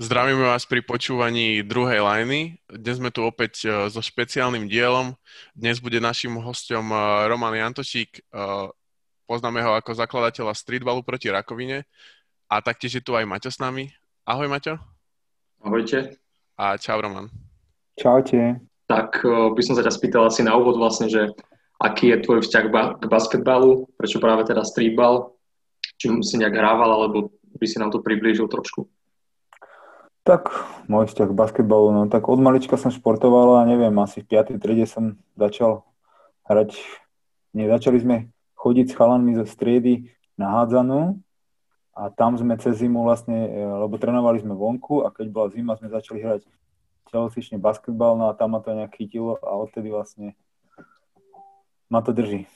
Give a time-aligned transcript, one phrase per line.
[0.00, 2.56] Zdravíme vás pri počúvaní druhej lajny.
[2.64, 5.12] Dnes sme tu opäť e, so špeciálnym dielom.
[5.52, 6.96] Dnes bude našim hostom e,
[7.28, 8.10] Roman Jantošík.
[8.16, 8.20] E,
[9.28, 11.84] poznáme ho ako zakladateľa streetballu proti rakovine.
[12.48, 13.92] A taktiež je tu aj Maťo s nami.
[14.24, 14.80] Ahoj Maťo.
[15.60, 16.16] Ahojte.
[16.56, 17.28] A čau Roman.
[18.00, 18.64] Čaute.
[18.88, 21.36] Tak by som sa ťa spýtal asi na úvod vlastne, že
[21.76, 22.64] aký je tvoj vzťah
[22.96, 25.36] k basketbalu, prečo práve teda streetball,
[26.00, 27.28] či si nejak hrával, alebo
[27.60, 28.88] by si nám to priblížil trošku.
[30.22, 30.54] Tak,
[30.86, 34.62] môj vzťah k basketbalu, no tak od malička som športoval a neviem, asi v 5.
[34.62, 35.82] triede som začal
[36.46, 36.78] hrať,
[37.58, 38.16] nie, začali sme
[38.54, 41.18] chodiť s chalanmi zo striedy na hádzanú
[41.98, 45.74] a tam sme cez zimu vlastne, e, lebo trénovali sme vonku a keď bola zima,
[45.74, 46.46] sme začali hrať
[47.10, 50.38] telocvične basketbal, no a tam ma to nejak chytilo a odtedy vlastne
[51.90, 52.46] ma to drží.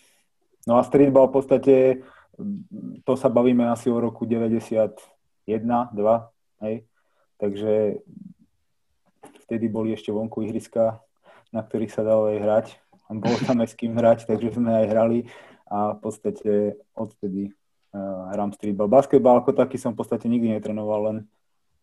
[0.71, 1.75] No a streetball v podstate,
[3.03, 4.95] to sa bavíme asi o roku 91,
[5.51, 6.87] 2, hej,
[7.37, 8.01] Takže
[9.47, 11.01] vtedy boli ešte vonku ihriska,
[11.53, 12.67] na ktorých sa dalo aj hrať.
[13.07, 15.19] Bolo tam aj s kým hrať, takže sme aj hrali
[15.71, 16.53] a v podstate
[16.95, 17.55] odtedy
[17.95, 18.91] uh, hrám streetball.
[18.91, 21.19] Basketball ako taký som v podstate nikdy netrenoval, len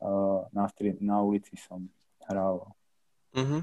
[0.03, 1.87] uh, na, street, na ulici som
[2.27, 2.67] hral.
[3.35, 3.61] Uh-huh.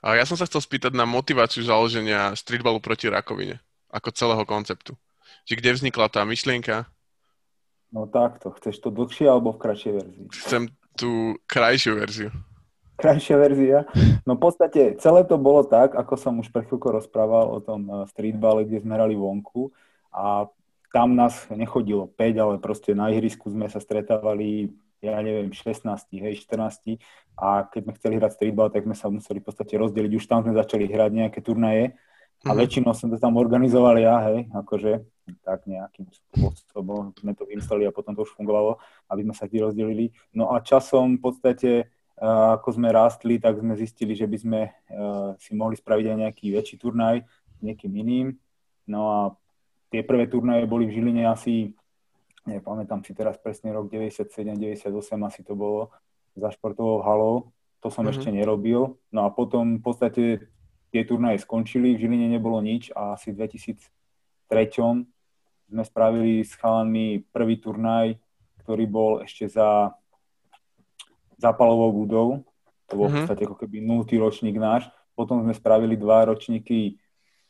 [0.00, 3.60] A ja som sa chcel spýtať na motiváciu založenia streetballu proti rakovine,
[3.92, 4.96] ako celého konceptu.
[5.44, 6.88] Čiže kde vznikla tá myšlienka?
[7.94, 10.26] No takto, chceš to dlhšie alebo v kratšej verzii?
[10.32, 10.62] Chcem
[10.96, 12.30] tú krajšiu verziu.
[12.96, 13.78] Krajšia verzia.
[14.24, 17.84] No v podstate celé to bolo tak, ako som už pred chvíľkou rozprával o tom
[17.86, 19.68] eh, streetballe, kde sme hrali vonku
[20.08, 20.48] a
[20.96, 24.72] tam nás nechodilo 5, ale proste na ihrisku sme sa stretávali,
[25.04, 25.84] ja neviem, 16,
[26.24, 26.96] hej, 14
[27.36, 30.12] a keď sme chceli hrať streetball, tak sme sa museli v podstate rozdeliť.
[30.16, 31.92] Už tam sme začali hrať nejaké turnaje
[32.44, 32.58] a mm-hmm.
[32.60, 35.06] väčšinou som to tam organizoval ja, hej, akože
[35.42, 38.78] tak nejakým spôsobom sme to vymysleli a potom to už fungovalo,
[39.10, 40.14] aby sme sa tým rozdelili.
[40.30, 41.70] No a časom v podstate,
[42.22, 46.16] uh, ako sme rástli, tak sme zistili, že by sme uh, si mohli spraviť aj
[46.28, 48.38] nejaký väčší turnaj s niekým iným.
[48.86, 49.18] No a
[49.90, 51.74] tie prvé turnaje boli v Žiline asi,
[52.46, 54.86] nepamätám si teraz presne rok 97-98
[55.26, 55.90] asi to bolo,
[56.38, 57.50] za športovou halou.
[57.82, 58.14] To som mm-hmm.
[58.14, 58.94] ešte nerobil.
[59.10, 60.22] No a potom v podstate
[60.90, 63.82] tie turnaje skončili, v Žiline nebolo nič a asi v 2003
[65.66, 68.14] sme spravili s chalanmi prvý turnaj,
[68.62, 69.90] ktorý bol ešte za
[71.36, 72.28] zápalovou budou.
[72.90, 73.10] To bol mm-hmm.
[73.10, 73.20] v mhm.
[73.26, 74.86] podstate ako keby nultý ročník náš.
[75.16, 77.00] Potom sme spravili dva ročníky,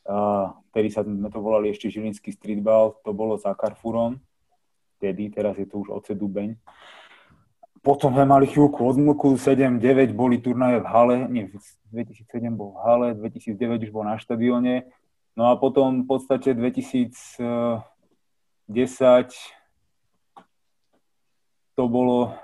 [0.07, 4.23] uh, ktorý sa sme to volali ešte Žilinský streetball, to bolo za Carrefourom,
[4.97, 6.55] vtedy, teraz je to už oce Dubeň.
[7.87, 11.47] Potom sme mali chvíľku odmlku, 7-9 boli turnaje v hale, nie,
[11.95, 14.83] 2007 bol v hale, 2009 už bol na štadióne,
[15.39, 17.15] no a potom v podstate 2000,
[18.67, 19.31] 10
[21.79, 22.35] to bolo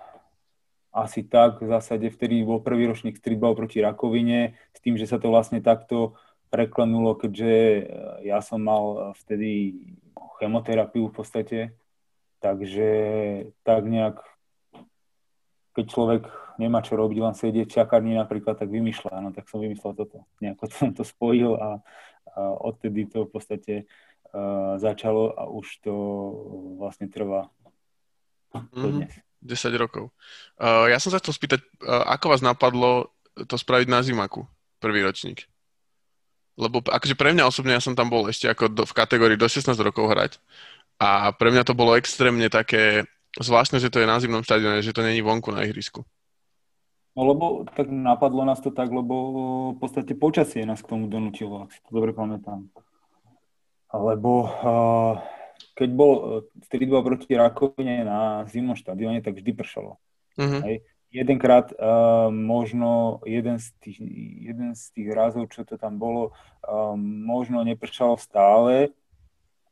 [0.96, 5.20] asi tak, v zásade vtedy bol prvý ročník streetball proti rakovine, s tým, že sa
[5.20, 6.16] to vlastne takto
[6.56, 7.84] preklenulo, keďže eh,
[8.32, 9.76] ja som mal vtedy
[10.40, 11.60] chemoterapiu v podstate,
[12.40, 12.88] takže
[13.68, 14.24] tak nejak,
[15.74, 16.22] keď človek
[16.62, 20.26] nemá čo robiť, len sedieť v čakárni napríklad, tak vymýšľa, no tak som vymyslel toto.
[20.38, 21.82] Nejako som to spojil a,
[22.34, 25.94] a odtedy to v podstate uh, začalo a už to
[26.78, 27.50] vlastne trvá
[28.54, 29.10] mm,
[29.42, 30.14] 10 rokov.
[30.62, 33.10] Uh, ja som sa chcel spýtať, uh, ako vás napadlo
[33.50, 34.46] to spraviť na Zimaku,
[34.78, 35.50] prvý ročník?
[36.54, 39.50] Lebo akože pre mňa osobne, ja som tam bol ešte ako do, v kategórii do
[39.50, 40.38] 16 rokov hrať
[41.02, 44.94] a pre mňa to bolo extrémne také zvláštne, že to je na zimnom štadióne, že
[44.94, 46.06] to není vonku na ihrisku.
[47.14, 49.14] No lebo tak napadlo nás to tak, lebo
[49.74, 52.74] v podstate počasie nás k tomu donútilo, ak si to dobre pamätám
[53.94, 55.14] lebo uh,
[55.78, 56.12] keď bol
[56.66, 60.02] streetball proti rakovine na zimnom štadióne, tak vždy pršalo.
[60.38, 60.62] Uh-huh.
[60.66, 60.82] Hej.
[61.14, 64.02] Jedenkrát uh, možno jeden z, tých,
[64.50, 66.34] jeden z tých razov, čo to tam bolo,
[66.66, 68.90] uh, možno nepršalo stále,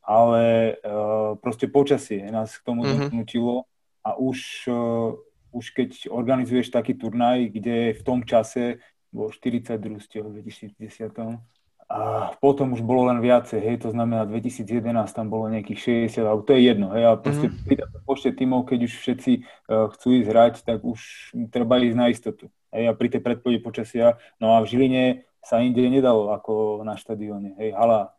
[0.02, 3.10] ale uh, proste počasie nás k tomu uh-huh.
[3.10, 3.70] donútilo
[4.02, 5.14] a už, uh,
[5.54, 8.82] už keď organizuješ taký turnaj, kde v tom čase
[9.14, 10.02] bol 42.
[10.10, 10.78] 2010,
[11.92, 14.64] a potom už bolo len viacej, hej, to znamená 2011
[15.12, 17.68] tam bolo nejakých 60, alebo to je jedno, hej, ale proste mm-hmm.
[17.68, 17.76] pri
[18.08, 21.00] počte tímov, keď už všetci uh, chcú ísť hrať, tak už
[21.52, 25.06] treba ísť na istotu, hej, a pri tej predpovedi počasia, no a v Žiline
[25.44, 28.16] sa inde nedalo ako na štadióne, hej, hala,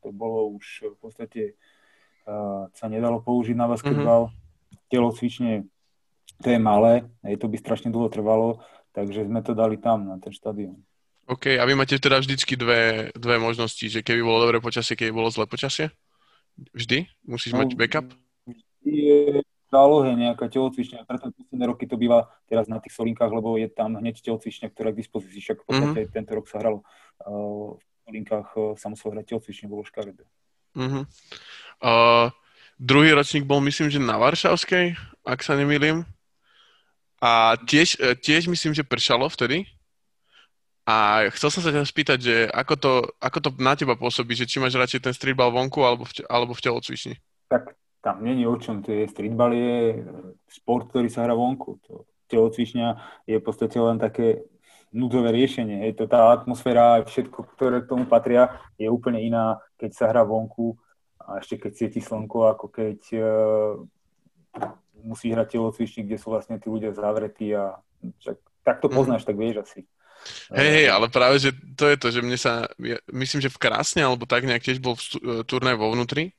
[0.00, 1.42] to bolo už v podstate,
[2.26, 4.76] uh, sa nedalo použiť na basketbal, mm-hmm.
[4.88, 5.52] telocvične,
[6.40, 8.64] to je malé, hej, to by strašne dlho trvalo,
[8.96, 10.80] takže sme to dali tam, na ten štadión.
[11.30, 15.14] OK, a vy máte teda vždycky dve, dve možnosti, že keby bolo dobré počasie, keby
[15.14, 15.94] bolo zlé počasie?
[16.74, 17.06] Vždy?
[17.22, 18.10] Musíš no, mať backup?
[18.82, 19.38] Je,
[19.70, 23.94] zálohe nejaká telocvičňa, preto posledné roky to býva teraz na tých solinkách, lebo je tam
[23.94, 26.14] hneď telocvičňa, ktorá je k dispozícii, však v podstate mm-hmm.
[26.18, 30.26] tento rok sa hralo uh, v solinkách uh, sa muselo hrať telocvične, bolo škaredé.
[30.74, 31.04] Mm-hmm.
[31.78, 32.34] Uh,
[32.74, 36.02] druhý ročník bol, myslím, že na Varšavskej, ak sa nemýlim.
[37.20, 39.68] A tiež, e, tiež myslím, že pršalo vtedy.
[40.88, 44.48] A chcel som sa ťa spýtať, že ako to, ako to na teba pôsobí, že
[44.48, 47.14] či máš radšej ten streetball vonku alebo v, alebo v telocvični?
[47.52, 50.00] Tak tam není o čom, to je streetball je
[50.48, 51.76] šport, ktorý sa hrá vonku.
[51.86, 52.88] To, telocvičňa
[53.28, 54.40] je v podstate len také
[54.90, 55.86] núdzové riešenie.
[55.94, 60.26] To tá atmosféra a všetko, ktoré k tomu patria, je úplne iná, keď sa hrá
[60.26, 60.74] vonku
[61.22, 63.78] a ešte keď svieti slnko, ako keď uh,
[65.06, 68.94] musí hrať telocvičník, kde sú vlastne tí ľudia zavretí a však, tak to mhm.
[68.94, 69.80] poznáš, tak vieš asi.
[70.52, 73.56] Hej, hej, ale práve, že to je to, že mne sa, ja myslím, že v
[73.56, 76.36] Krásne, alebo tak nejak tiež bol e, turnaj vo vnútri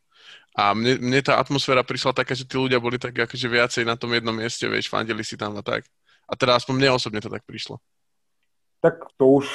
[0.54, 3.98] a mne, mne tá atmosféra prišla taká, že tí ľudia boli tak akože viacej na
[3.98, 5.90] tom jednom mieste, vieš, fandili si tam a tak.
[6.30, 7.82] A teda aspoň mne osobne to tak prišlo.
[8.82, 9.48] Tak to už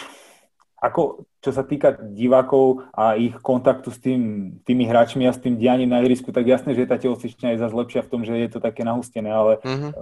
[0.77, 4.21] ako čo sa týka divákov a ich kontaktu s tým,
[4.67, 7.75] tými hráčmi a s tým dianím na ihrisku, tak jasné, že tá telocvičňa je zase
[7.75, 9.93] lepšia v tom, že je to také nahustené, ale uh-huh.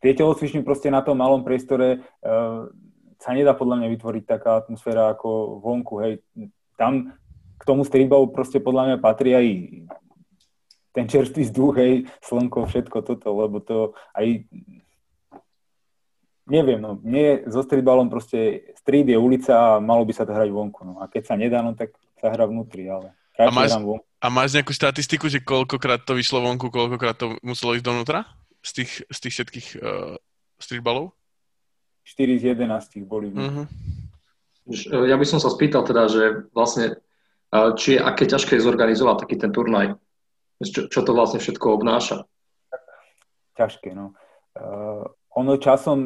[0.00, 2.66] tie telocvične proste na tom malom priestore uh,
[3.20, 6.24] sa nedá podľa mňa vytvoriť taká atmosféra ako vonku, hej.
[6.74, 7.14] Tam
[7.54, 9.46] k tomu streetballu proste podľa mňa patrí aj
[10.96, 11.92] ten čerstvý vzduch, hej,
[12.26, 14.44] slnko, všetko toto, lebo to aj
[16.48, 20.50] neviem, no, mne so streetballom proste street je ulica a malo by sa to hrať
[20.52, 21.00] vonku, no.
[21.00, 23.74] A keď sa nedá, no tak sa hrá vnútri, ale a máš,
[24.22, 28.30] a máš nejakú statistiku, že koľkokrát to vyšlo vonku, koľkokrát to muselo ísť donútra?
[28.62, 30.14] Z tých, z tých všetkých uh,
[30.62, 31.10] streetballov?
[32.06, 33.34] 4 z 11 boli.
[33.34, 33.66] Uh-huh.
[35.08, 37.00] Ja by som sa spýtal teda, že vlastne,
[37.76, 39.98] či je aké ťažké je zorganizovať taký ten turnaj?
[40.62, 42.24] Čo, čo to vlastne všetko obnáša?
[43.58, 44.14] Ťažké, no.
[44.54, 45.98] Uh, ono časom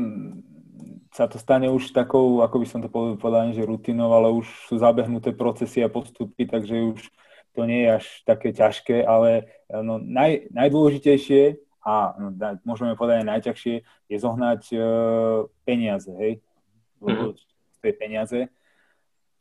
[1.12, 4.78] sa to stane už takou, ako by som to povedal, že rutinou, ale už sú
[4.78, 7.00] zabehnuté procesy a postupy, takže už
[7.56, 12.30] to nie je až také ťažké, ale no, naj, najdôležitejšie a no,
[12.62, 13.74] môžeme povedať aj najťažšie
[14.12, 16.38] je zohnať uh, peniaze, hej,
[17.02, 17.80] lebo mm-hmm.
[17.80, 18.40] to je peniaze.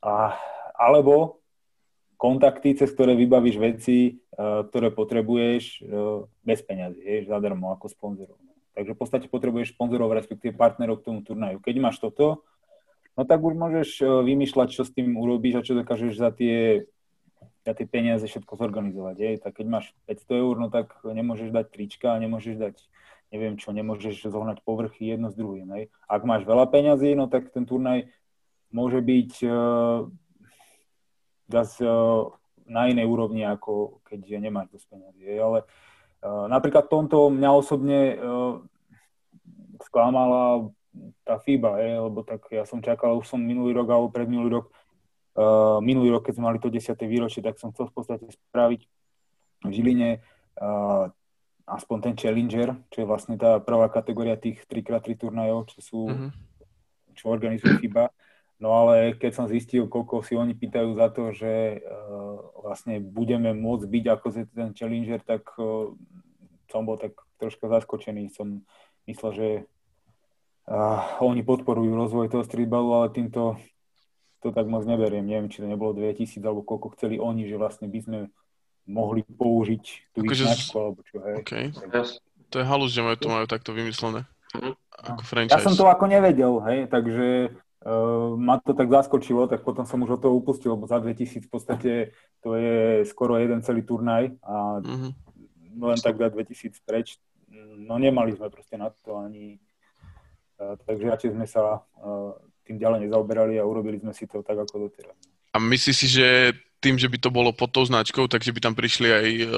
[0.01, 0.33] A,
[0.73, 1.43] alebo
[2.17, 8.46] kontakty, cez ktoré vybavíš veci, uh, ktoré potrebuješ uh, bez peniazy, hej, zadarmo ako sponzorov.
[8.77, 11.57] Takže v podstate potrebuješ sponzorov, respektíve partnerov k tomu turnaju.
[11.65, 12.45] Keď máš toto,
[13.17, 16.85] no tak už môžeš e, vymýšľať, čo s tým urobíš a čo dokážeš za tie,
[17.65, 19.15] za tie peniaze všetko zorganizovať.
[19.17, 19.29] Je.
[19.41, 22.77] Tak keď máš 500 eur, no tak nemôžeš dať trička, nemôžeš dať
[23.33, 25.67] neviem čo, nemôžeš zohnať povrchy jedno s druhým.
[25.75, 25.91] Hej.
[26.07, 28.07] Ak máš veľa peňazí, no tak ten turnaj
[28.71, 30.07] môže byť uh,
[31.51, 32.31] zase uh,
[32.67, 35.23] na inej úrovni, ako keď nemáš dosť peniazí.
[35.27, 35.39] Hej.
[35.43, 35.59] Ale
[36.25, 38.53] napríklad tomto mňa osobne eh,
[39.85, 40.71] sklamala
[41.21, 44.73] tá FIBA, je, lebo tak ja som čakal, už som minulý rok alebo predminulý rok,
[45.37, 46.97] uh, minulý rok, keď sme mali to 10.
[47.05, 48.81] výročie, tak som chcel v podstate spraviť
[49.61, 50.09] v Žiline
[50.57, 51.05] uh,
[51.67, 56.31] aspoň ten Challenger, čo je vlastne tá prvá kategória tých 3x3 turnajov, čo sú, uh-huh.
[57.13, 58.09] čo organizuje FIBA.
[58.57, 63.53] No ale keď som zistil, koľko si oni pýtajú za to, že uh, vlastne budeme
[63.53, 65.93] môcť byť ako ten Challenger, tak uh,
[66.65, 68.33] som bol tak troška zaskočený.
[68.33, 68.65] Som
[69.05, 69.49] myslel, že
[70.65, 73.61] uh, oni podporujú rozvoj toho streetballu, ale týmto
[74.41, 75.25] to tak moc neberiem.
[75.25, 78.17] Neviem, či to nebolo 2000 alebo koľko chceli oni, že vlastne by sme
[78.87, 79.83] mohli použiť
[80.15, 81.35] tú akože značku, alebo čo, hej.
[81.43, 81.65] Okay.
[82.55, 84.23] To je halus, že majú to majú takto vymyslené.
[84.55, 84.73] Mhm.
[84.97, 85.53] Ako franchise.
[85.53, 87.53] Ja som to ako nevedel, hej, takže
[88.37, 91.49] ma to tak zaskočilo, tak potom som už od toho upustil, lebo za 2000 v
[91.49, 91.91] podstate
[92.41, 95.11] to je skoro jeden celý turnaj a uh-huh.
[95.77, 97.21] len tak za 2000 preč,
[97.77, 99.61] no nemali sme proste na to ani,
[100.57, 102.33] uh, takže radšej sme sa uh,
[102.65, 105.15] tým ďalej nezaoberali a urobili sme si to tak ako doteraz.
[105.53, 106.27] A myslíš si, že
[106.77, 109.49] tým, že by to bolo pod tou značkou, takže by tam prišli aj uh,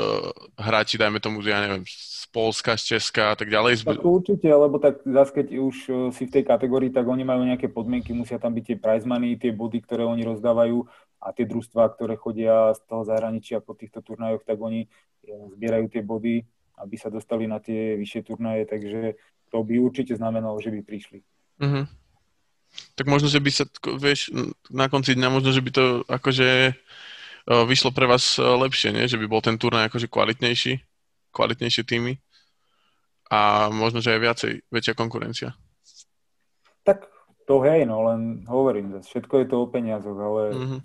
[0.55, 1.83] hráči, dajme tomu, ja neviem,
[2.29, 3.81] Polska, z Česka a tak ďalej?
[3.81, 7.41] Tak určite, lebo tak zase keď už e, si v tej kategórii, tak oni majú
[7.41, 10.85] nejaké podmienky, musia tam byť tie prize money, tie body, ktoré oni rozdávajú
[11.19, 14.87] a tie družstvá, ktoré chodia z toho zahraničia po týchto turnajoch, tak oni e,
[15.57, 16.45] zbierajú tie body,
[16.79, 19.17] aby sa dostali na tie vyššie turnaje, takže
[19.49, 21.25] to by určite znamenalo, že by prišli.
[21.57, 21.85] Mm-hmm.
[22.93, 23.65] Tak možno, že by sa,
[23.97, 24.29] vieš,
[24.69, 26.77] na konci dňa možno, že by to akože
[27.49, 29.09] vyšlo pre vás lepšie, nie?
[29.09, 30.85] Že by bol ten turnaj akože kvalitnejší?
[31.31, 32.17] kvalitnejšie týmy
[33.29, 35.49] a možno, že aj viacej, väčšia konkurencia.
[36.81, 37.05] Tak
[37.45, 40.81] to hej, no len hovorím, všetko je to o peniazoch, ale mm-hmm.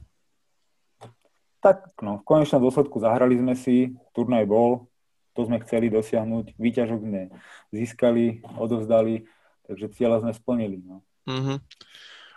[1.65, 4.85] tak no, v konečnom dôsledku zahrali sme si, turnaj bol,
[5.33, 7.33] to sme chceli dosiahnuť, výťažok sme
[7.73, 9.25] získali, odovzdali,
[9.65, 10.79] takže cieľa sme splnili.
[10.85, 11.03] No.
[11.27, 11.59] Uh-huh.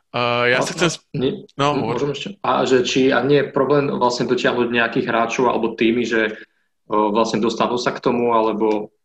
[0.08, 0.90] Uh, ja no, sa chcem...
[1.12, 2.28] Nie, no, môžem ešte.
[2.40, 7.12] A že či a nie je problém vlastne dotiahnuť nejakých hráčov alebo týmy, že uh,
[7.12, 8.96] vlastne dostanú sa k tomu, alebo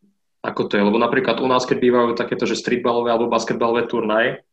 [0.47, 0.87] ako to je.
[0.87, 4.47] Lebo napríklad u nás, keď bývajú takéto, že streetballové alebo basketballové turnaje,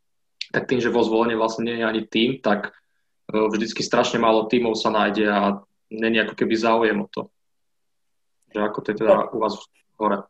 [0.49, 4.49] tak tým, že vo zvolenie vlastne nie je ani tým, tak uh, vždycky strašne málo
[4.49, 5.61] tímov sa nájde a
[5.93, 7.29] není ako keby záujem o to.
[8.49, 9.53] Že ako to je teda u vás
[10.01, 10.25] hore?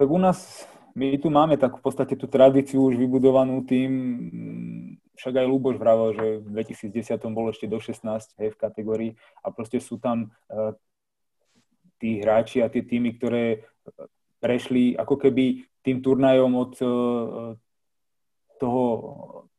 [0.00, 0.64] Tak u nás,
[0.96, 3.92] my tu máme tak v podstate tú tradíciu už vybudovanú tým,
[5.20, 9.10] však aj Luboš vravel, že v 2010 bol ešte do 16 hej, v kategórii
[9.44, 10.72] a proste sú tam uh,
[12.00, 13.68] tí hráči a tie týmy, ktoré
[14.40, 16.88] prešli ako keby tým turnajom od uh,
[18.56, 18.84] toho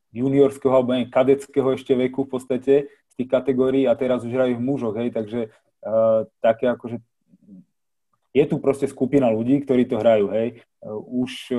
[0.10, 4.58] juniorského alebo neviem, kadeckého ešte veku v podstate z tých kategórií a teraz už hrajú
[4.58, 5.54] v mužoch, hej, takže
[5.86, 6.98] uh, také akože
[8.32, 10.64] je tu proste skupina ľudí, ktorí to hrajú, hej.
[11.12, 11.52] Už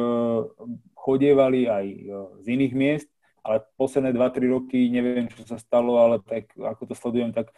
[0.97, 1.87] chodievali aj
[2.41, 3.12] z iných miest,
[3.43, 7.51] ale posledné 2-3 roky neviem, čo sa stalo, ale tak ako to sledujem, tak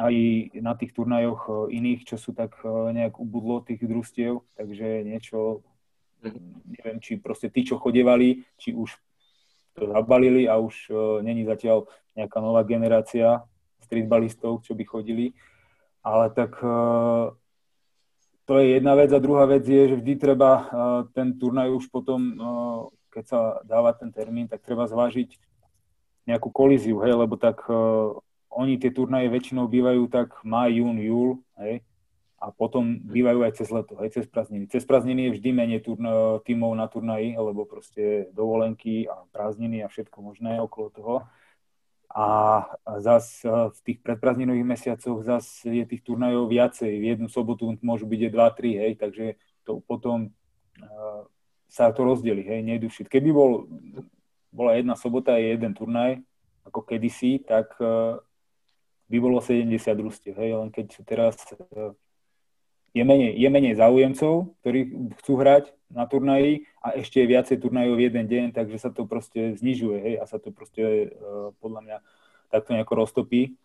[0.00, 0.14] aj
[0.58, 5.62] na tých turnajoch iných, čo sú tak nejak ubudlo tých družstiev, takže niečo,
[6.66, 8.88] neviem, či proste tí, čo chodievali, či už
[9.76, 10.88] to zabalili a už
[11.20, 11.84] není zatiaľ
[12.16, 13.44] nejaká nová generácia
[13.84, 15.36] streetballistov, čo by chodili.
[16.02, 16.56] Ale tak
[18.42, 20.66] to je jedna vec a druhá vec je, že vždy treba
[21.12, 22.32] ten turnaj už potom,
[23.12, 25.36] keď sa dáva ten termín, tak treba zvážiť
[26.24, 28.16] nejakú kolíziu, hej, lebo tak uh,
[28.48, 31.84] oni tie turnaje väčšinou bývajú tak maj, jún, júl, hej,
[32.40, 34.66] a potom bývajú aj cez leto, hej, cez prázdniny.
[34.72, 39.92] Cez prázdniny je vždy menej turn- tímov na turnaji, lebo proste dovolenky a prázdniny a
[39.92, 41.14] všetko možné okolo toho
[42.12, 42.26] a
[43.00, 46.92] zas e, v tých predprazninových mesiacoch zas je tých turnajov viacej.
[47.00, 49.26] V jednu sobotu môžu byť aj 2-3, hej, takže
[49.64, 50.28] to potom
[51.72, 53.16] sa to rozdeli, hej, nejdu všetky.
[53.16, 53.64] Keby bol,
[54.52, 56.20] bola jedna sobota a jeden turnaj,
[56.68, 58.20] ako kedysi, tak uh,
[59.08, 61.40] by bolo 70 družstiev, hej, len keď teraz
[61.72, 61.96] uh,
[62.92, 64.80] je menej, je menej záujemcov, ktorí
[65.24, 69.08] chcú hrať na turnaji a ešte je viacej turnajov v jeden deň, takže sa to
[69.08, 71.96] proste znižuje hej, a sa to proste uh, podľa mňa
[72.52, 73.56] takto nejako roztopí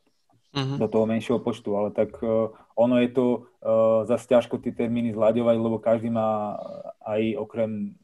[0.54, 0.77] uh-huh.
[0.80, 5.12] do toho menšieho počtu, ale tak uh, ono je to uh, zase ťažko tie termíny
[5.12, 6.56] zľaďovať, lebo každý má
[7.04, 7.98] aj okrem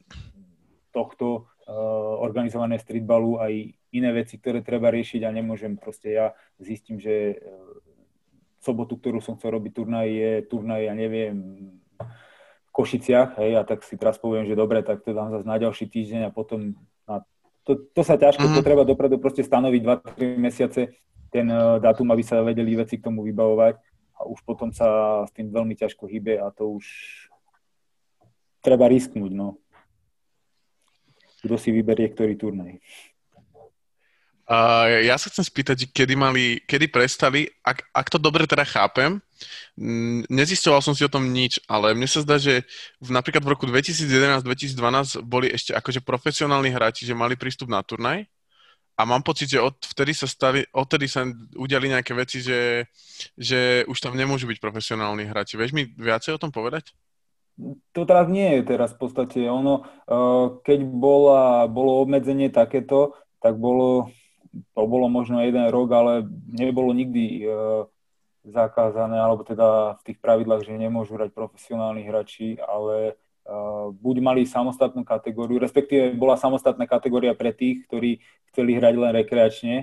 [0.94, 3.54] tohto uh, organizované streetballu aj
[3.94, 7.94] iné veci, ktoré treba riešiť a nemôžem proste ja zistím, že uh,
[8.64, 11.36] sobotu, ktorú som chcel robiť turnaj, je turnaj, ja neviem,
[12.00, 15.60] v Košiciach, hej, a tak si teraz poviem, že dobre, tak to dám zase na
[15.60, 17.28] ďalší týždeň a potom na,
[17.68, 18.58] to, to sa ťažko, mm-hmm.
[18.64, 19.82] to treba dopredu proste stanoviť
[20.16, 20.82] 2-3 mesiace
[21.34, 23.82] ten uh, dátum, aby sa vedeli veci k tomu vybavovať
[24.22, 26.86] a už potom sa s tým veľmi ťažko hýbe a to už
[28.62, 29.58] treba risknúť, no.
[31.42, 32.78] Kto si vyberie ktorý turnaj.
[34.44, 39.18] Uh, ja sa chcem spýtať, kedy mali, kedy prestali, ak, ak to dobre teda chápem,
[40.28, 42.62] nezistoval som si o tom nič, ale mne sa zdá, že
[43.00, 48.28] v, napríklad v roku 2011-2012 boli ešte akože profesionálni hráči, že mali prístup na turnaj
[48.94, 51.26] a mám pocit, že od vtedy sa stali, odtedy sa
[51.58, 52.86] udiali nejaké veci, že,
[53.34, 55.58] že už tam nemôžu byť profesionálni hráči.
[55.58, 56.94] Vieš mi viacej o tom povedať?
[57.94, 59.46] To teraz nie je teraz v podstate.
[59.46, 59.86] Ono,
[60.62, 64.14] keď bola, bolo obmedzenie takéto, tak bolo
[64.54, 67.46] to bolo možno jeden rok, ale nebolo nikdy e,
[68.46, 73.18] zakázané, alebo teda v tých pravidlách, že nemôžu hrať profesionálni hráči, ale
[74.00, 79.76] buď mali samostatnú kategóriu, respektíve bola samostatná kategória pre tých, ktorí chceli hrať len rekreačne,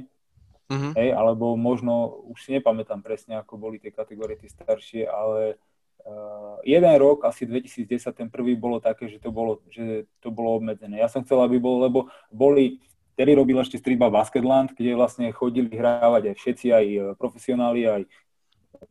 [0.72, 0.92] uh-huh.
[0.96, 5.60] hej, alebo možno, už si nepamätám presne, ako boli tie kategórie tie staršie, ale
[6.08, 10.56] uh, jeden rok, asi 2010, ten prvý bolo také, že to bolo, že to bolo
[10.56, 10.96] obmedzené.
[10.96, 11.98] Ja som chcel, aby bolo, lebo
[12.32, 12.80] boli
[13.12, 16.86] vtedy robil ešte Streetball Basketland, kde vlastne chodili hrávať aj všetci, aj
[17.20, 18.02] profesionáli, aj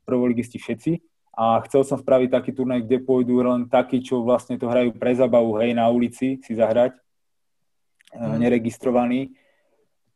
[0.05, 1.08] prvoligisti všetci.
[1.39, 5.15] A chcel som spraviť taký turnaj, kde pôjdu len takí, čo vlastne to hrajú pre
[5.15, 6.99] zabavu, hej, na ulici si zahrať,
[8.11, 8.35] mm.
[8.43, 9.31] neregistrovaní.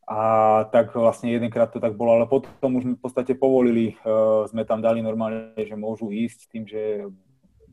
[0.03, 0.19] A
[0.67, 4.83] tak vlastne jedenkrát to tak bolo, ale potom už v podstate povolili, uh, sme tam
[4.83, 7.07] dali normálne, že môžu ísť tým, že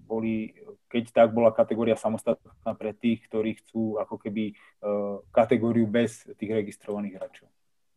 [0.06, 0.54] boli
[0.90, 6.50] keď tak bola kategória samostatná pre tých, ktorí chcú ako keby uh, kategóriu bez tých
[6.50, 7.48] registrovaných hráčov.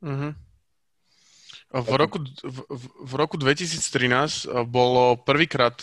[0.05, 0.31] Uh-huh.
[1.73, 3.81] V roku, v, v roku 2013
[4.45, 5.73] eh, bolo prvýkrát,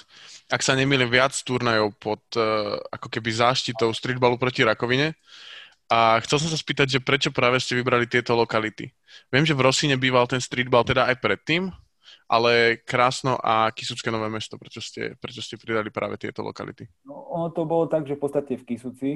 [0.47, 5.15] ak sa nemýlim, viac turnajov pod uh, ako keby záštitou streetballu proti rakovine.
[5.91, 8.91] A chcel som sa spýtať, že prečo práve ste vybrali tieto lokality.
[9.31, 11.71] Viem, že v Rosine býval ten streetball teda aj predtým,
[12.31, 16.87] ale Krásno a Kisucké Nové mesto, prečo ste, prečo ste pridali práve tieto lokality?
[17.07, 19.11] No, ono to bolo tak, že v podstate v Kisuci,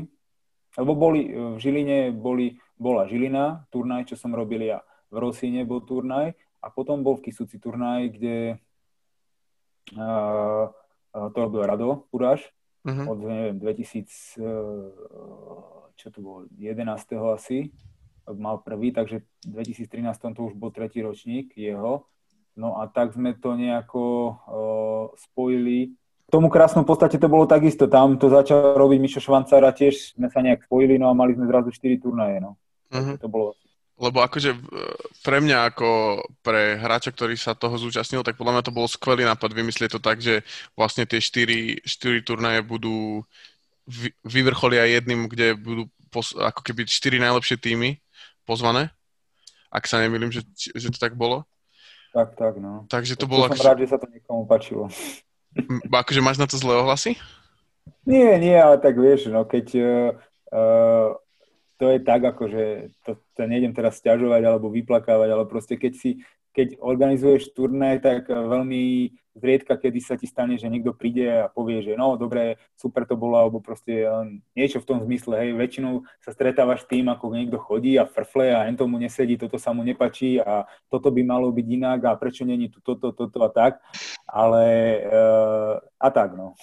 [0.78, 4.83] lebo boli v Žiline, boli, bola Žilina, turnaj, čo som robil ja.
[5.14, 8.56] V Rosíne bol turnaj a potom bol v Kisuci turnaj, kde
[10.00, 10.73] uh,
[11.12, 12.49] to robil Rado Kuráš
[12.85, 13.12] uh-huh.
[13.12, 14.40] od neviem, 2000,
[15.94, 16.80] čo to bolo, 11.
[17.37, 17.68] asi,
[18.33, 22.09] mal prvý, takže v 2013 to už bol tretí ročník jeho.
[22.54, 25.90] No a tak sme to nejako uh, spojili.
[26.25, 27.90] V tomu krásnom podstate to bolo takisto.
[27.90, 31.50] Tam to začal robiť Mišo Švancara, tiež sme sa nejak spojili, no a mali sme
[31.50, 32.54] zrazu 4 turnaje, no.
[32.94, 33.18] Uh-huh.
[33.18, 33.59] To bolo
[34.04, 34.52] lebo akože
[35.25, 39.25] pre mňa ako pre hráča, ktorý sa toho zúčastnil, tak podľa mňa to bol skvelý
[39.25, 40.44] nápad vymyslieť to tak, že
[40.76, 43.25] vlastne tie 4, 4 turnaje budú
[44.25, 47.96] vyvrcholia jedným, kde budú pos, ako keby 4 najlepšie týmy
[48.44, 48.92] pozvané,
[49.73, 51.49] ak sa nemýlim, že, že to tak bolo.
[52.12, 52.87] Tak, tak, no.
[52.92, 53.49] Takže to, to bolo...
[53.49, 53.66] Som akože...
[53.66, 54.87] rád, že sa to niekomu páčilo.
[55.90, 57.18] Akože máš na to zlé ohlasy?
[58.06, 61.18] Nie, nie, ale tak vieš, no keď uh,
[61.78, 66.11] to je tak, akože to, to nejdem teraz stiažovať alebo vyplakávať, ale proste keď si
[66.54, 71.83] keď organizuješ turné, tak veľmi zriedka, kedy sa ti stane, že niekto príde a povie,
[71.83, 74.07] že no, dobre, super to bolo, alebo proste
[74.54, 78.71] niečo v tom zmysle, hej, väčšinou sa stretávaš tým, ako niekto chodí a frfle a
[78.71, 82.47] hen tomu nesedí, toto sa mu nepačí a toto by malo byť inak a prečo
[82.47, 83.83] není tu toto, toto a tak,
[84.31, 84.64] ale
[85.11, 86.54] uh, a tak, no.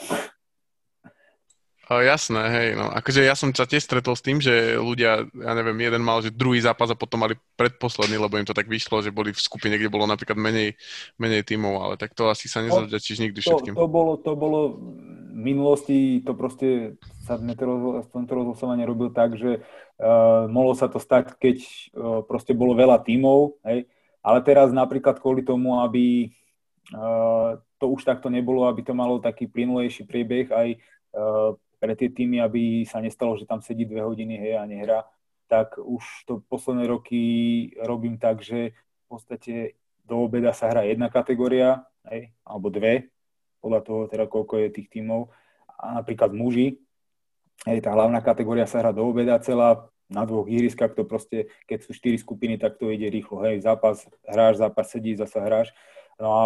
[1.91, 2.87] O, jasné, hej, no.
[2.87, 6.31] Akože ja som sa tiež stretol s tým, že ľudia, ja neviem, jeden mal, že
[6.31, 9.75] druhý zápas a potom mali predposledný, lebo im to tak vyšlo, že boli v skupine,
[9.75, 10.79] kde bolo napríklad menej,
[11.19, 13.75] menej tímov, ale tak to asi sa no, nezavďačíš nikdy všetkým.
[13.75, 16.95] To, to, bolo, to bolo v minulosti, to proste
[17.27, 21.59] sa tento rozhlasovanie robil tak, že uh, mohlo sa to stať, keď
[21.91, 23.83] uh, proste bolo veľa tímov, hej,
[24.23, 26.31] ale teraz napríklad kvôli tomu, aby
[26.95, 30.67] uh, to už takto nebolo, aby to malo taký plynulejší priebeh aj
[31.19, 35.01] uh, pre tie týmy, aby sa nestalo, že tam sedí dve hodiny hej, a nehra,
[35.49, 37.21] tak už to posledné roky
[37.81, 39.53] robím tak, že v podstate
[40.05, 43.09] do obeda sa hrá jedna kategória, hej, alebo dve,
[43.65, 45.33] podľa toho teda koľko je tých tímov.
[45.81, 46.77] A napríklad muži,
[47.65, 51.87] hej, tá hlavná kategória sa hrá do obeda celá, na dvoch ihriskách to proste, keď
[51.87, 53.47] sú štyri skupiny, tak to ide rýchlo.
[53.47, 55.71] Hej, zápas hráš, zápas sedí, zasa hráš.
[56.21, 56.43] No a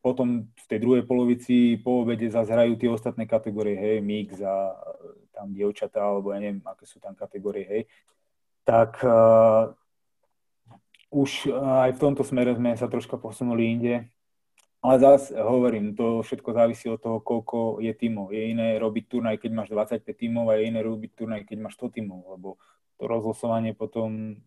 [0.00, 4.72] potom v tej druhej polovici po obede zase hrajú tie ostatné kategórie, hej, mix a
[5.36, 7.82] tam dievčatá, alebo ja neviem, aké sú tam kategórie, hej.
[8.64, 9.76] Tak uh,
[11.12, 13.94] už aj v tomto smere sme sa troška posunuli inde.
[14.82, 18.34] Ale zase hovorím, to všetko závisí od toho, koľko je tímov.
[18.34, 21.78] Je iné robiť turnaj, keď máš 25 tímov a je iné robiť turnaj, keď máš
[21.78, 22.58] 100 tímov, lebo
[22.98, 24.40] to rozlosovanie potom,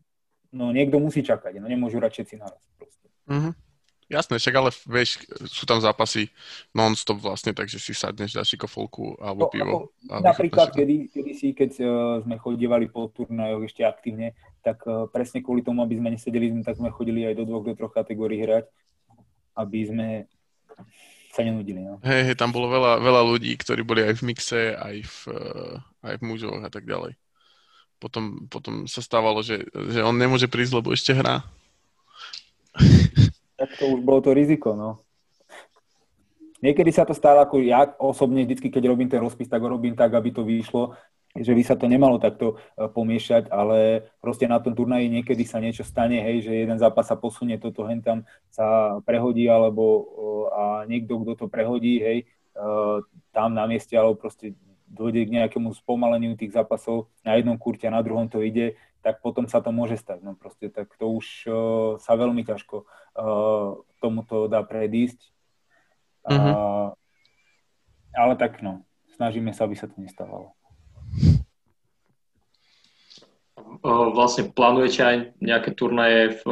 [0.52, 3.08] no niekto musí čakať, no nemôžu hrať všetci naraz proste.
[3.32, 3.65] Mm-hmm.
[4.06, 6.30] Jasné, však ale vieš, sú tam zápasy
[6.78, 9.78] non-stop vlastne, takže si sadneš, dáš si kofolku alebo no, pivo.
[10.14, 11.90] A napríklad, kedy, kedy si, keď uh,
[12.22, 16.78] sme chodívali po turnajoch ešte aktívne, tak uh, presne kvôli tomu, aby sme nesedeli, tak
[16.78, 18.70] sme chodili aj do dvoch, do troch kategórií hrať,
[19.58, 20.08] aby sme
[21.34, 21.82] sa nenudili.
[21.82, 21.98] No.
[22.06, 25.82] Hej, hej, tam bolo veľa, veľa ľudí, ktorí boli aj v mixe, aj v, uh,
[26.06, 27.18] aj v mužoch a tak ďalej.
[27.98, 31.42] Potom, potom sa stávalo, že, že on nemôže prísť, lebo ešte hrá.
[33.80, 35.04] To už bolo to riziko, no.
[36.64, 39.94] Niekedy sa to stalo, ako ja osobne vždycky, keď robím ten rozpis, tak ho robím
[39.94, 40.98] tak, aby to vyšlo,
[41.36, 45.60] že by sa to nemalo takto e, pomiešať, ale proste na tom turnaji niekedy sa
[45.60, 50.08] niečo stane, hej, že jeden zápas sa posunie, toto hen tam sa prehodí, alebo
[50.56, 52.26] a niekto, kto to prehodí, hej, e,
[53.36, 54.56] tam na mieste, alebo proste
[54.88, 59.46] dojde k nejakému spomaleniu tých zápasov, na jednom kurte na druhom to ide, tak potom
[59.46, 60.26] sa to môže stať.
[60.26, 61.54] No proste, tak to už uh,
[62.02, 65.22] sa veľmi ťažko uh, tomuto dá predísť.
[66.26, 66.54] Mm-hmm.
[66.58, 66.90] Uh,
[68.18, 68.82] ale tak no,
[69.14, 70.58] snažíme sa, aby sa to nestávalo.
[73.86, 76.44] Vlastne plánujete aj nejaké turnaje v,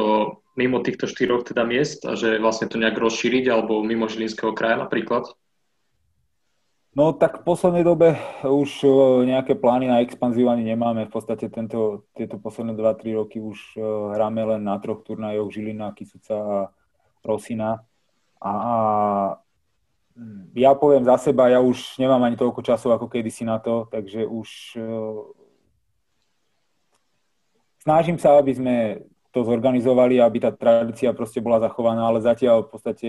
[0.54, 4.78] mimo týchto štyroch teda miest a že vlastne to nejak rozšíriť alebo mimo Žilinského kraja
[4.78, 5.26] napríklad?
[6.94, 8.14] No tak v poslednej dobe
[8.46, 8.86] už
[9.26, 11.10] nejaké plány na expanziu ani nemáme.
[11.10, 13.74] V podstate tento, tieto posledné 2-3 roky už
[14.14, 16.58] hráme len na troch turnajoch Žilina, Kisuca a
[17.26, 17.82] Rosina.
[18.38, 18.76] A, a
[20.54, 24.22] ja poviem za seba, ja už nemám ani toľko času ako kedysi na to, takže
[24.30, 24.78] už
[27.82, 28.76] snažím sa, aby sme
[29.34, 33.08] to zorganizovali, aby tá tradícia proste bola zachovaná, ale zatiaľ v podstate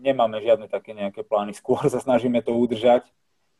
[0.00, 1.52] nemáme žiadne také nejaké plány.
[1.52, 3.06] Skôr sa snažíme to udržať,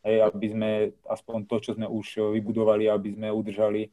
[0.07, 0.71] hej, aby sme
[1.07, 3.91] aspoň to, čo sme už vybudovali, aby sme udržali.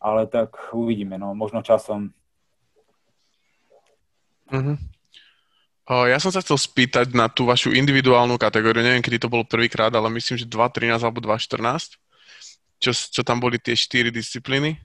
[0.00, 2.12] Ale tak uvidíme, no, možno časom
[4.50, 4.76] Uh-huh.
[6.06, 9.90] Ja som sa chcel spýtať na tú vašu individuálnu kategóriu, neviem, kedy to bolo prvýkrát,
[9.90, 11.98] ale myslím, že 2.13 alebo 2.14,
[12.78, 14.78] čo, čo tam boli tie štyri disciplíny.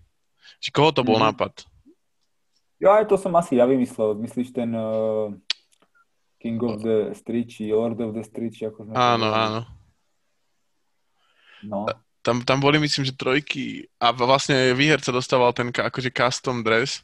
[0.62, 1.34] Či koho to bol mm-hmm.
[1.34, 1.54] nápad?
[2.82, 4.18] Jo, aj to som asi ja vymyslel.
[4.18, 5.30] Myslíš ten uh,
[6.46, 9.62] King of the Street, či Lord of the Street, či ako sme Áno, áno.
[11.66, 11.90] No.
[12.22, 17.02] Tam, tam boli, myslím, že trojky a vlastne výherca dostával ten akože custom dress.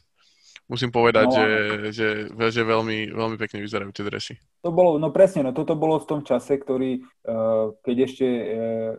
[0.70, 1.48] Musím povedať, no, že,
[1.90, 4.34] že, že veľmi, veľmi pekne vyzerajú tie dresy.
[4.62, 8.90] To bolo, no presne, no toto bolo v tom čase, ktorý, uh, keď ešte uh,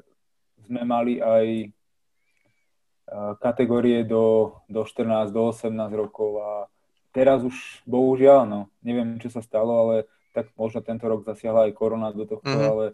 [0.68, 6.52] sme mali aj uh, kategórie do, do 14, do 18 rokov a
[7.16, 7.56] teraz už
[7.88, 9.96] bohužiaľ, no, neviem, čo sa stalo, ale
[10.34, 12.72] tak možno tento rok zasiahla aj korona do tohto, mm-hmm.
[12.74, 12.86] ale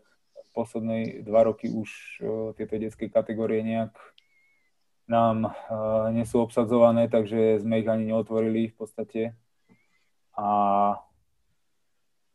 [0.52, 3.96] posledné dva roky už uh, tieto detské kategórie nejak
[5.10, 9.22] nám uh, nie sú obsadzované, takže sme ich ani neotvorili v podstate.
[10.38, 10.48] A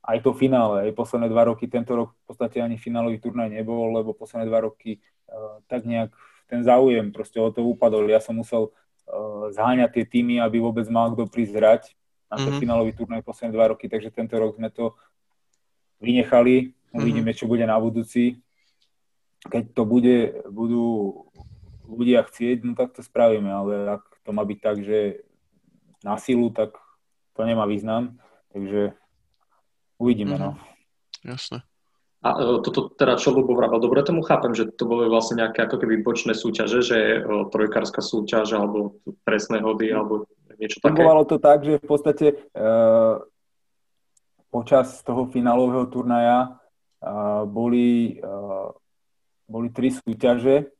[0.04, 3.94] aj to finále, aj posledné dva roky, tento rok v podstate ani finálový turnaj nebol,
[3.94, 4.98] lebo posledné dva roky
[5.30, 6.10] uh, tak nejak
[6.48, 8.04] ten záujem proste o to upadol.
[8.08, 11.82] Ja som musel uh, zháňať tie týmy, aby vôbec mal kto prísť hrať
[12.34, 12.62] na ten mm-hmm.
[12.66, 14.98] finálový turnaj posledné dva roky, takže tento rok sme to
[16.02, 18.38] vynechali Uvidíme, čo bude na budúci.
[19.50, 20.86] Keď to bude, budú
[21.84, 25.26] ľudia chcieť, no tak to spravíme, ale ak to má byť tak, že
[26.06, 26.78] na silu, tak
[27.34, 28.22] to nemá význam.
[28.54, 28.94] Takže
[29.98, 30.46] uvidíme, mm-hmm.
[30.46, 30.50] no.
[30.54, 31.34] Mhm.
[31.34, 31.58] Jasné.
[32.24, 35.66] A e, toto teda, čo Lubo vravel, dobre tomu chápem, že to boli vlastne nejaké
[35.66, 37.20] ako keby bočné súťaže, že e,
[37.52, 38.96] trojkárska súťaž alebo
[39.28, 40.24] presné hody alebo
[40.58, 40.90] niečo také?
[40.90, 42.36] Fungovalo to tak, že v podstate e,
[44.48, 46.62] počas toho finálového turnaja
[47.44, 48.16] boli,
[49.44, 50.72] boli tri súťaže,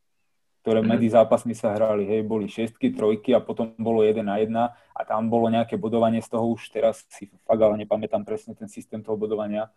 [0.65, 0.93] ktoré mm-hmm.
[0.97, 2.09] medzi zápasmi sa hrali.
[2.09, 6.25] Hej, boli šestky, trojky a potom bolo jeden na jedna a tam bolo nejaké bodovanie,
[6.25, 9.69] z toho už teraz si fakt ale nepamätám presne ten systém toho bodovania.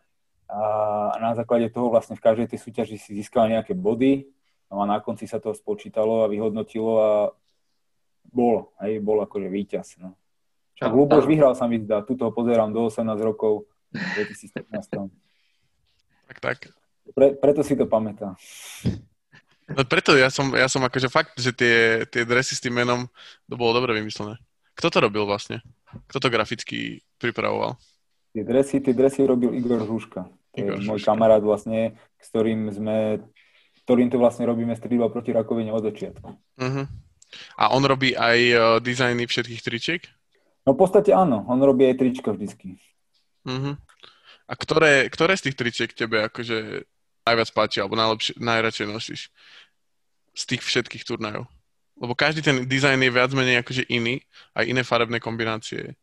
[0.47, 4.31] A na základe toho vlastne v každej tej súťaži si získal nejaké body,
[4.71, 7.09] no a na konci sa to spočítalo a vyhodnotilo a
[8.29, 9.97] bol, hej, bol akože víťaz.
[9.99, 10.13] No.
[10.77, 15.09] Však Luboš vyhral sa mi zdá, tuto pozerám do 18 rokov v 2015.
[16.27, 16.57] Tak, tak.
[17.15, 18.35] Pre, preto si to pamätá.
[19.67, 23.09] No preto ja som, ja som akože fakt, že tie, tie dresy s tým menom,
[23.47, 24.39] to bolo dobre vymyslené.
[24.77, 25.59] Kto to robil vlastne?
[26.07, 27.75] Kto to graficky pripravoval?
[28.31, 30.21] Tie dresy, tie dresy robil Igor Žuška.
[30.23, 33.25] To Igor je môj kamarát vlastne, s ktorým sme,
[33.83, 36.29] ktorým to vlastne robíme strídba proti rakovine od začiatku.
[36.61, 36.85] Uh-huh.
[37.59, 40.01] A on robí aj uh, dizajny všetkých tričiek?
[40.67, 42.75] No v podstate áno, on robí aj trička vždycky.
[43.47, 43.79] Uh-huh.
[44.47, 46.87] A ktoré, ktoré z tých tričiek tebe akože
[47.27, 49.21] najviac páči, alebo najlepšie, najradšej nosíš
[50.35, 51.47] z tých všetkých turnajov?
[51.97, 54.21] Lebo každý ten dizajn je viac menej akože iný,
[54.53, 55.97] aj iné farebné kombinácie.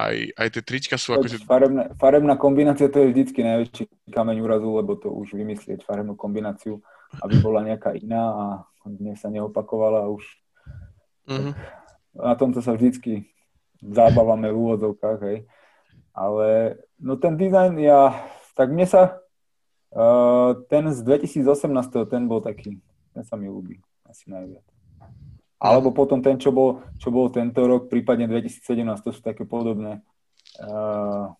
[0.00, 1.44] Aj, aj tie trička sú akože...
[1.44, 6.80] Farebná, farebná kombinácia to je vždycky najväčší kameň úrazu, lebo to už vymyslieť farebnú kombináciu,
[7.18, 8.44] aby bola nejaká iná a
[8.86, 10.22] dnes sa neopakovala už.
[11.26, 11.54] Mm-hmm.
[12.22, 13.26] Na tomto sa vždycky
[13.82, 15.38] zábavame v úvodzovkách, hej.
[16.14, 18.14] Ale no ten dizajn, ja,
[18.54, 19.22] tak mne sa,
[19.94, 22.82] uh, ten z 2018, ten bol taký,
[23.14, 24.66] ten sa mi ľúbi asi najviac.
[25.60, 28.64] Alebo potom ten, čo bol, čo bol tento rok, prípadne 2017,
[29.04, 30.00] to sú také podobné
[30.64, 31.30] uh,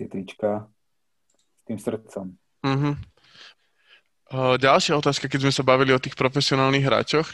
[0.00, 0.64] tie trička
[1.60, 2.26] s tým srdcom.
[2.64, 2.94] Uh-huh.
[4.30, 7.26] Ďalšia otázka, keď sme sa bavili o tých profesionálnych hráčoch,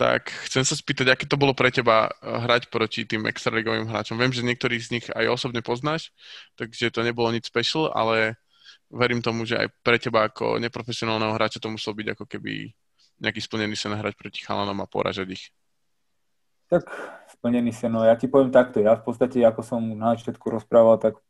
[0.00, 4.16] tak chcem sa spýtať, aké to bolo pre teba eh, hrať proti tým extraligovým hráčom.
[4.16, 6.08] Viem, že niektorých z nich aj osobne poznáš,
[6.56, 8.40] takže to nebolo nič special, ale
[8.88, 12.72] verím tomu, že aj pre teba ako neprofesionálneho hráča to muselo byť ako keby
[13.20, 15.44] nejaký splnený sen hrať proti chalanom a poražať ich.
[16.72, 16.88] Tak
[17.36, 20.96] splnený sen, no ja ti poviem takto, ja v podstate, ako som na začiatku rozprával,
[20.96, 21.20] tak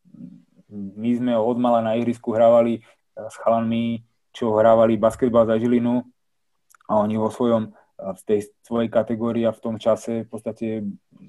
[0.71, 6.07] my sme od mala na ihrisku hrávali eh, s chalanmi, čo hrávali basketbal za Žilinu
[6.87, 10.66] a oni vo svojom v tej svojej kategórii a v tom čase v podstate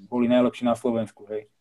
[0.07, 1.51] boli najlepší na Slovensku, hej.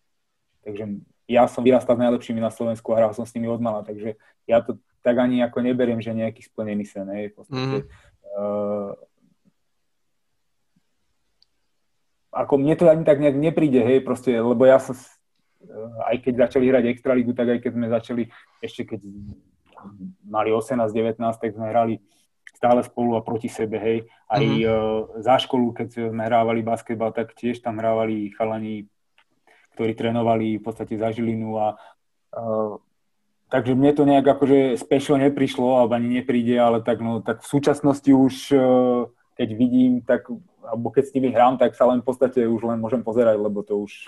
[0.62, 3.82] Takže ja som vyrastal s najlepšími na Slovensku a hral som s nimi od mala,
[3.82, 4.14] takže
[4.46, 7.32] ja to tak ani ako neberiem, že nejaký splnený sen, hej.
[7.32, 7.86] V podstate, mm.
[8.38, 8.92] uh,
[12.30, 16.34] ako mne to ani tak nejak nepríde, hej, proste, lebo ja som, uh, aj keď
[16.46, 18.22] začali hrať Extraligu, tak aj keď sme začali,
[18.62, 19.00] ešte keď
[20.26, 22.00] mali 18-19, tak sme hrali
[22.56, 23.98] stále spolu a proti sebe, hej.
[24.28, 24.68] Aj mm-hmm.
[24.68, 28.84] uh, za školu, keď sme hrávali basketbal, tak tiež tam hrávali chalani,
[29.78, 31.78] ktorí trénovali v podstate za Žilinu a
[32.36, 32.76] uh,
[33.48, 37.48] takže mne to nejak akože special neprišlo, alebo ani nepríde, ale tak, no, tak v
[37.48, 39.08] súčasnosti už uh,
[39.40, 40.28] keď vidím, tak,
[40.60, 43.64] alebo keď s nimi hrám, tak sa len v podstate už len môžem pozerať, lebo
[43.64, 44.04] to už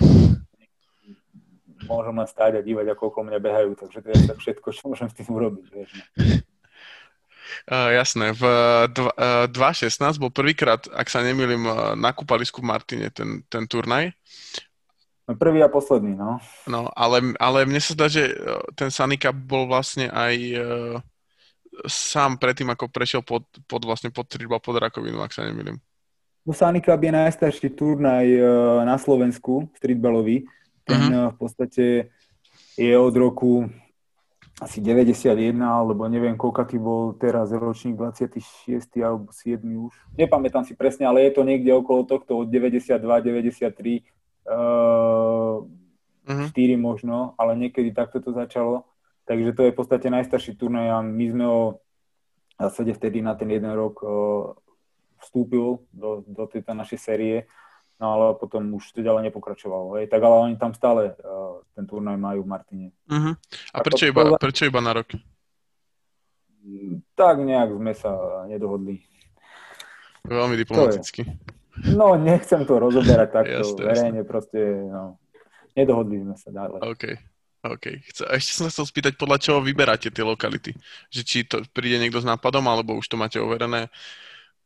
[1.92, 4.82] môžem len stáť a dívať, ako okolo mňa behajú, takže to je tak všetko, čo
[4.88, 5.66] môžem s tým urobiť.
[5.68, 5.90] Vieš.
[7.68, 8.32] Uh, jasné.
[8.32, 8.42] V
[8.88, 11.68] uh, 2.16 bol prvýkrát, ak sa nemýlim,
[12.00, 14.16] na kúpalisku v Martine ten, ten turnaj.
[15.28, 16.42] No, prvý a posledný, no.
[16.66, 18.34] No, ale, ale mne sa zdá, že
[18.74, 20.98] ten Sanika bol vlastne aj uh,
[21.86, 25.78] sám predtým, ako prešiel pod, pod vlastne pod triba, pod rakovinu, ak sa nemýlim.
[26.42, 30.42] No Cup je najstarší turnaj uh, na Slovensku, streetballový.
[30.82, 31.30] Ten uh-huh.
[31.32, 31.84] v podstate
[32.78, 33.70] je od roku
[34.62, 38.78] asi 91, alebo neviem, koľka bol teraz ročník 26.
[39.02, 39.92] alebo 7 už.
[40.14, 44.06] Nepamätám si presne, ale je to niekde okolo tohto od 92, 93,
[44.46, 46.46] uh, uh-huh.
[46.54, 48.86] 4 možno, ale niekedy takto to začalo.
[49.26, 51.62] Takže to je v podstate najstarší turnaj a my sme ho
[52.58, 54.54] v zásade vtedy na ten jeden rok uh,
[55.22, 57.36] vstúpil do, do tejto našej série
[58.00, 60.00] no ale potom už to ďalej nepokračovalo.
[60.00, 60.08] Hej.
[60.08, 62.88] Tak ale oni tam stále uh, ten turnaj majú v Martine.
[63.10, 63.34] Uh-huh.
[63.72, 65.12] A prečo, iba, prečo iba na rok?
[67.18, 68.12] Tak nejak sme sa
[68.46, 69.02] nedohodli.
[70.22, 71.26] Veľmi diplomaticky.
[71.90, 74.30] No, nechcem to rozoberať takto jasne, verejne, jasne.
[74.30, 75.18] proste, no,
[75.74, 76.80] nedohodli sme sa ďalej.
[76.86, 77.04] OK.
[77.62, 77.86] OK.
[78.10, 80.74] Chce, ešte som sa chcel spýtať, podľa čoho vyberáte tie lokality?
[81.14, 83.86] Že či to príde niekto s nápadom, alebo už to máte overené,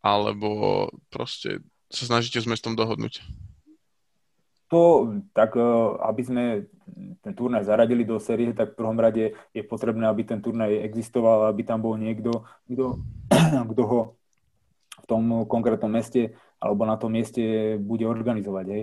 [0.01, 1.61] alebo proste
[1.91, 3.23] sa snažíte s mestom dohodnúť?
[4.67, 5.63] To, tak e,
[6.03, 6.45] aby sme
[7.23, 11.47] ten turnaj zaradili do série, tak v prvom rade je potrebné, aby ten turnaj existoval,
[11.47, 12.99] aby tam bol niekto, kto,
[13.75, 14.01] kto ho
[15.03, 18.83] v tom konkrétnom meste alebo na tom mieste bude organizovať, hej.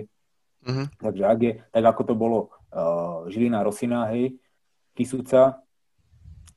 [0.64, 0.86] Uh-huh.
[0.96, 2.38] Takže ak je, tak ako to bolo
[2.72, 4.40] uh, Žilina Rosina, hej,
[4.96, 5.60] Kisúca,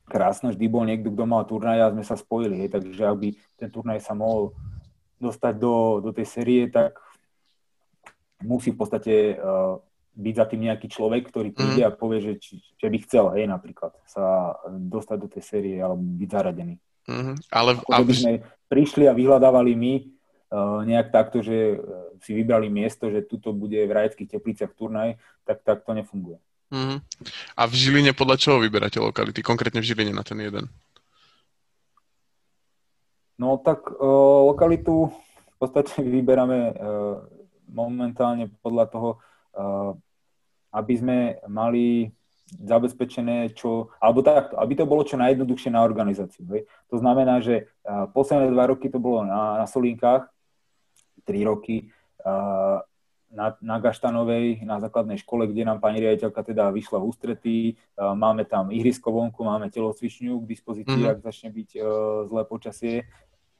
[0.08, 3.68] krásne, vždy bol niekto, kto mal turnaj a sme sa spojili, hej, takže aby ten
[3.68, 4.56] turnaj sa mohol
[5.18, 6.98] dostať do, do tej série, tak
[8.42, 9.82] musí v podstate uh,
[10.18, 11.88] byť za tým nejaký človek, ktorý príde mm.
[11.88, 16.02] a povie, že, či, že by chcel, hej, napríklad, sa dostať do tej série alebo
[16.02, 16.74] byť zaradený.
[17.06, 17.36] Mm-hmm.
[17.54, 18.12] Ale, Ako, ale...
[18.14, 18.34] sme
[18.66, 23.78] prišli a vyhľadávali my uh, nejak takto, že uh, si vybrali miesto, že tuto bude
[23.78, 26.38] v Rajeckých tepliciach turnaj, tak, tak to nefunguje.
[26.68, 26.98] Mm-hmm.
[27.56, 29.40] A v Žiline podľa čoho vyberáte lokality?
[29.40, 30.68] Konkrétne v Žiline na ten jeden?
[33.38, 33.98] No tak uh,
[34.50, 37.22] lokalitu v podstate vyberáme uh,
[37.70, 39.10] momentálne podľa toho,
[39.54, 39.94] uh,
[40.74, 42.10] aby sme mali
[42.48, 46.48] zabezpečené čo, alebo takto, aby to bolo čo najjednoduchšie na organizáciu.
[46.50, 46.66] Hej.
[46.90, 50.26] To znamená, že uh, posledné dva roky to bolo na, na Solinkách,
[51.22, 51.92] tri roky
[52.24, 52.80] uh,
[53.28, 57.58] na, na Gaštanovej, na základnej škole, kde nám pani riaditeľka teda vyšla v ústretí.
[57.94, 61.20] Uh, máme tam ihrisko vonku, máme telocvičňu k dispozícii, mm-hmm.
[61.20, 61.84] ak začne byť uh,
[62.26, 63.04] zlé počasie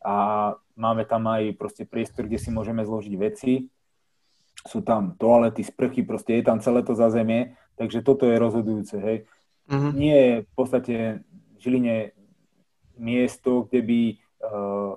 [0.05, 3.67] a máme tam aj proste priestor, kde si môžeme zložiť veci.
[4.67, 9.19] Sú tam toalety, sprchy, proste je tam celé to zázemie, takže toto je rozhodujúce, hej.
[9.71, 9.93] Mm-hmm.
[9.95, 11.97] Nie je v podstate v Žiline
[12.99, 14.95] miesto, kde by uh,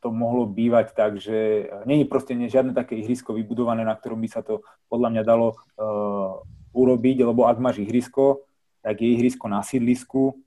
[0.00, 4.28] to mohlo bývať tak, že není proste nie, žiadne také ihrisko vybudované, na ktorom by
[4.30, 8.46] sa to podľa mňa dalo uh, urobiť, lebo ak máš ihrisko,
[8.80, 10.38] tak je ihrisko na sídlisku,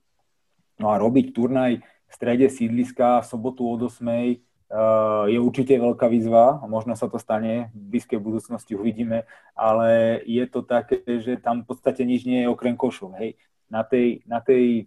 [0.81, 4.37] no a robiť turnaj strede sídliska v sobotu od 8 eh,
[5.33, 9.25] je určite veľká výzva, možno sa to stane, v blízkej budúcnosti uvidíme,
[9.57, 13.33] ale je to také, že tam v podstate nič nie je okrem košov, hej.
[13.73, 14.85] Na tej, na tej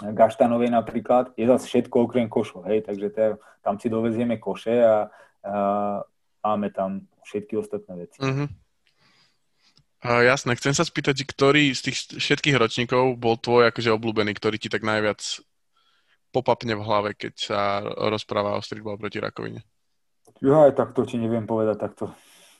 [0.00, 5.10] Gaštanovej napríklad je zase všetko okrem košov, hej, takže to, tam si dovezieme koše a,
[5.44, 5.54] a
[6.40, 8.18] máme tam všetky ostatné veci.
[8.22, 8.48] Mm-hmm.
[10.00, 14.56] Uh, jasné, chcem sa spýtať, ktorý z tých všetkých ročníkov bol tvoj akože obľúbený, ktorý
[14.56, 15.20] ti tak najviac
[16.30, 19.66] popapne v hlave, keď sa rozpráva o streetball proti rakovine?
[20.40, 22.14] Ja aj takto ti neviem povedať takto.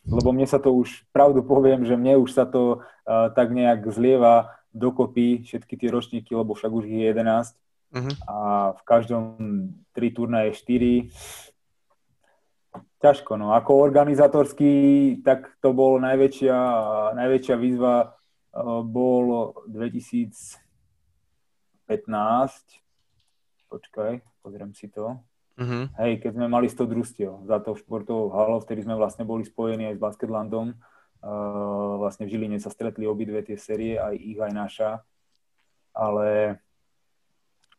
[0.05, 3.85] Lebo mne sa to už, pravdu poviem, že mne už sa to uh, tak nejak
[3.93, 8.15] zlieva dokopy všetky tie ročníky, lebo však už je 11 uh-huh.
[8.29, 8.37] a
[8.77, 9.25] v každom
[9.93, 11.11] tri turnaje 4.
[13.01, 13.57] Ťažko, no.
[13.57, 14.73] Ako organizátorský,
[15.25, 16.57] tak to bol najväčšia,
[17.17, 20.59] najväčšia výzva uh, bol 2015,
[23.71, 25.23] počkaj, pozriem si to.
[25.61, 25.87] Uh-huh.
[26.03, 29.93] Hej, keď sme mali 100 družstiev za to športovou halou, vtedy sme vlastne boli spojení
[29.93, 30.75] aj s Basketlandom.
[31.21, 34.91] Uh, vlastne v Žiline sa stretli obidve tie série, aj ich, aj naša.
[35.93, 36.59] Ale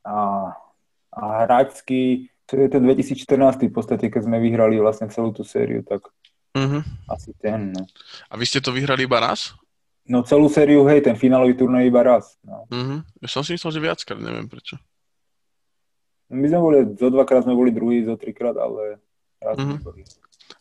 [0.06, 0.18] a,
[1.10, 5.82] a hráčsky, to je ten 2014 v podstate, keď sme vyhrali vlastne celú tú sériu,
[5.82, 6.06] tak
[6.54, 6.86] uh-huh.
[7.10, 7.74] asi ten.
[7.74, 7.82] No.
[8.30, 9.58] A vy ste to vyhrali iba raz?
[10.06, 12.38] No celú sériu, hej, ten finálový turnaj iba raz.
[12.46, 12.70] No.
[12.70, 13.02] Uh-huh.
[13.26, 14.78] Ja som si myslel, že viackrát, neviem prečo.
[16.32, 19.04] My sme boli, zo dvakrát sme boli druhý, zo trikrát, ale
[19.44, 19.84] raz mm-hmm.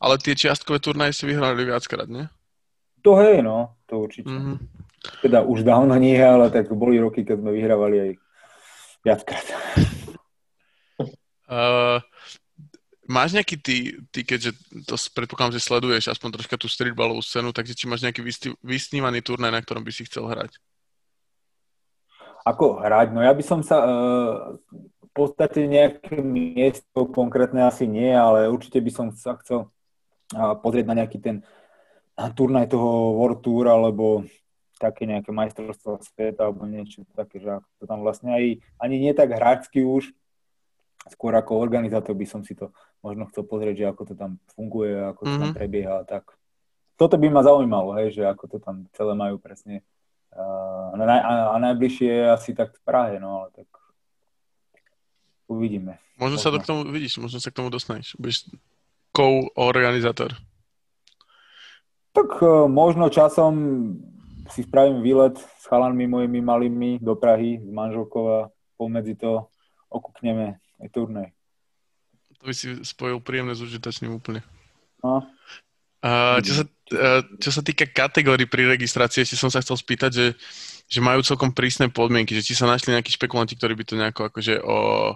[0.02, 2.26] Ale tie čiastkové turnaje si vyhrali viackrát, nie?
[3.06, 4.28] To hej, no, to určite.
[4.28, 4.56] Mm-hmm.
[5.24, 8.11] Teda už dávno nie, ale tak boli roky, keď sme vyhrávali aj
[9.06, 9.46] viackrát.
[11.48, 12.02] Uh,
[13.16, 13.76] máš nejaký ty,
[14.12, 14.54] ty, keďže
[14.85, 18.20] to predpokladám, že sleduješ aspoň troška tú streetballovú scénu, takže či máš nejaký
[18.61, 20.61] vysnívaný turnaj, na ktorom by si chcel hrať?
[22.44, 23.12] Ako hrať?
[23.12, 24.56] No ja by som sa uh,
[25.11, 29.66] v podstate nejaké miesto konkrétne asi nie, ale určite by som sa chcel
[30.62, 31.37] pozrieť na nejaký ten
[32.14, 34.23] turnaj toho World Tour alebo
[34.79, 38.44] také nejaké majstrovstvo sveta alebo niečo také, že to tam vlastne aj
[38.81, 40.14] ani nie tak hráčsky už,
[41.11, 42.73] skôr ako organizátor by som si to
[43.05, 45.42] možno chcel pozrieť, že ako to tam funguje, ako to mm-hmm.
[45.42, 45.59] tam mhm.
[45.59, 46.25] prebieha a tak.
[47.01, 49.81] Toto by ma zaujímalo, hej, že ako to tam celé majú presne.
[50.31, 53.68] Uh, a, a, a najbližšie je asi tak v Prahe, no ale tak
[55.50, 55.98] uvidíme.
[56.14, 58.14] Možno, sa to k tomu, vidíš, možno sa k tomu dostaneš.
[58.14, 58.46] Budeš
[59.10, 60.38] co-organizátor.
[62.14, 63.54] Tak uh, možno časom
[64.50, 69.46] si spravím výlet s chalanmi mojimi malými do Prahy, z Manželkova, pomedzi to
[69.90, 71.28] okúkneme aj turnej.
[72.42, 74.42] To by si spojil príjemné s užitočným úplne.
[75.04, 75.22] No.
[76.00, 76.64] A čo, sa,
[77.36, 80.26] čo sa týka kategórií pri registrácii, ešte som sa chcel spýtať, že,
[80.88, 84.32] že majú celkom prísne podmienky, že či sa našli nejakí špekulanti, ktorí by to nejako
[84.32, 85.12] akože o,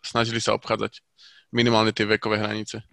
[0.00, 1.02] snažili sa obchádzať
[1.52, 2.84] minimálne tie vekové hranice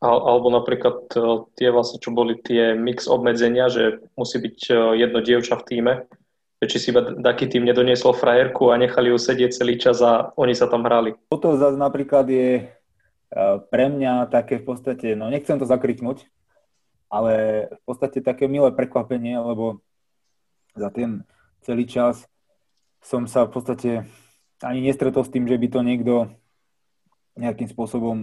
[0.00, 1.20] alebo napríklad e,
[1.56, 5.92] tie vlastne, čo boli tie mix obmedzenia, že musí byť e, jedno dievča v týme,
[6.60, 10.32] že či si iba taký tým nedoniesol frajerku a nechali ju sedieť celý čas a
[10.36, 11.16] oni sa tam hrali.
[11.32, 12.64] Toto zase napríklad je e,
[13.72, 16.28] pre mňa také v podstate, no nechcem to zakriknúť,
[17.08, 19.80] ale v podstate také milé prekvapenie, lebo
[20.76, 21.24] za ten
[21.64, 22.28] celý čas
[23.00, 23.90] som sa v podstate
[24.64, 26.14] ani nestretol s tým, že by to niekto
[27.36, 28.16] nejakým spôsobom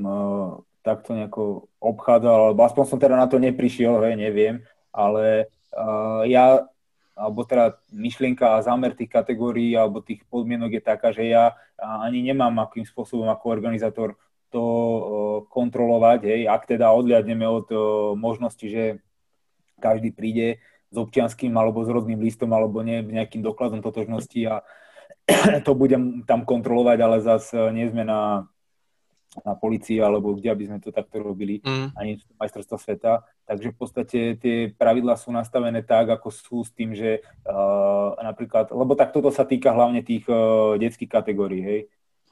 [0.83, 4.59] takto nejako obchádzal, alebo aspoň som teda na to neprišiel, hej, neviem,
[4.91, 6.67] ale uh, ja,
[7.15, 12.19] alebo teda myšlienka a zámer tých kategórií alebo tých podmienok je taká, že ja ani
[12.19, 14.19] nemám akým spôsobom ako organizátor
[14.51, 14.99] to uh,
[15.49, 17.79] kontrolovať, hej, ak teda odliadneme od uh,
[18.19, 18.99] možnosti, že
[19.79, 20.59] každý príde
[20.93, 24.61] s občianským alebo s rodným listom alebo ne, nejakým dokladom totožnosti a
[25.67, 28.47] to budem tam kontrolovať, ale zase nie sme na
[29.41, 31.97] na policii alebo kde, aby sme to takto robili, mm.
[31.97, 33.25] ani majstrovstva sveta.
[33.49, 38.69] Takže v podstate tie pravidlá sú nastavené tak, ako sú s tým, že uh, napríklad,
[38.69, 41.81] lebo tak toto sa týka hlavne tých uh, detských kategórií, hej.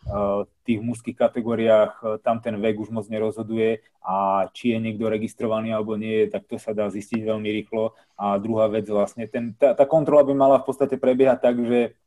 [0.02, 4.82] Uh, v tých mužských kategóriách uh, tam ten vek už moc nerozhoduje a či je
[4.82, 7.94] niekto registrovaný alebo nie, tak to sa dá zistiť veľmi rýchlo.
[8.18, 11.98] A druhá vec vlastne, ten, tá, tá kontrola by mala v podstate prebiehať tak, že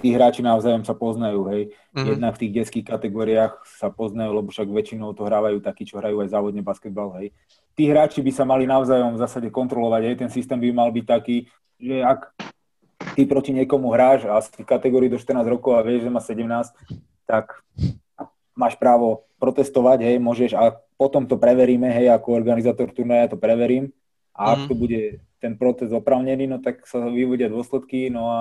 [0.00, 1.62] tí hráči navzájom sa poznajú, hej.
[1.92, 2.06] Mm-hmm.
[2.08, 6.24] Jednak v tých detských kategóriách sa poznajú, lebo však väčšinou to hrávajú takí, čo hrajú
[6.24, 7.32] aj závodne basketbal, hej.
[7.76, 10.16] Tí hráči by sa mali navzájom v zásade kontrolovať, hej.
[10.16, 11.36] Ten systém by mal byť taký,
[11.76, 12.32] že ak
[13.12, 16.20] ty proti niekomu hráš a si v kategórii do 14 rokov a vieš, že má
[16.20, 16.72] 17,
[17.28, 17.60] tak
[18.56, 23.92] máš právo protestovať, hej, môžeš a potom to preveríme, hej, ako organizátor turnaja to preverím
[24.36, 24.76] a ak mm.
[24.76, 25.02] bude
[25.40, 28.40] ten protest opravnený, no tak sa vyvodia dôsledky, no a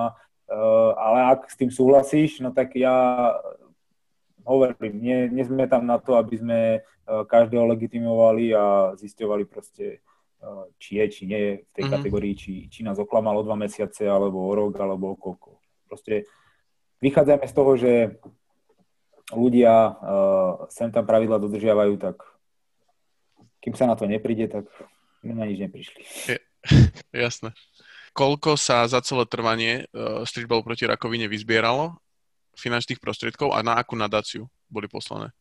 [0.52, 3.32] uh, ale ak s tým súhlasíš, no tak ja
[4.46, 10.06] hovorím, nie, nie sme tam na to, aby sme uh, každého legitimovali a zisťovali proste,
[10.44, 11.94] uh, či je, či nie je v tej mm-hmm.
[11.98, 15.58] kategórii, či, či nás oklamalo dva mesiace, alebo o rok, alebo o koľko.
[15.90, 16.30] Proste
[17.02, 17.94] vychádzame z toho, že
[19.34, 22.22] ľudia uh, sem tam pravidla dodržiavajú, tak
[23.66, 24.70] kým sa na to nepríde, tak
[25.26, 26.02] my na nič neprišli.
[26.30, 26.38] Je,
[27.26, 27.52] jasné.
[28.16, 31.98] Koľko sa za celé trvanie uh, streetballu proti rakovine vyzbieralo
[32.56, 35.36] finančných prostriedkov a na akú nadáciu boli poslané?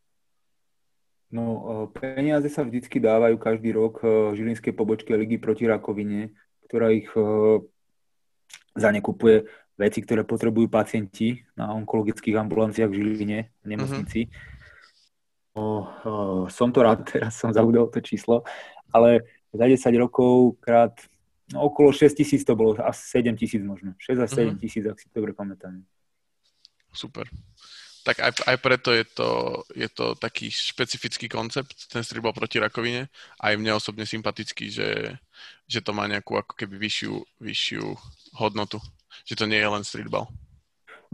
[1.30, 4.02] No, peniaze sa vždycky dávajú každý rok
[4.38, 6.30] Žilinskej pobočke Ligy proti rakovine,
[6.66, 7.10] ktorá ich
[8.74, 14.20] za ne kupuje veci, ktoré potrebujú pacienti na onkologických ambulanciách v Žiline, v nemocnici.
[14.30, 14.52] Uh-huh.
[15.54, 15.66] O, o,
[16.50, 18.42] som to rád, teraz som zabudol to číslo,
[18.94, 20.92] ale za 10 rokov krát
[21.54, 23.94] no, okolo 6 tisíc to bolo, asi 7 tisíc možno.
[23.98, 24.60] 6 až 7 mm-hmm.
[24.60, 25.82] tisíc, ak si dobre pamätám.
[26.94, 27.30] Super.
[28.04, 29.30] Tak aj, aj preto je to,
[29.72, 33.08] je to taký špecifický koncept, ten streetball proti rakovine.
[33.40, 35.16] Aj mne osobne sympatický, že,
[35.64, 37.84] že to má nejakú ako keby vyššiu, vyššiu
[38.36, 38.76] hodnotu.
[39.24, 40.28] Že to nie je len streetball.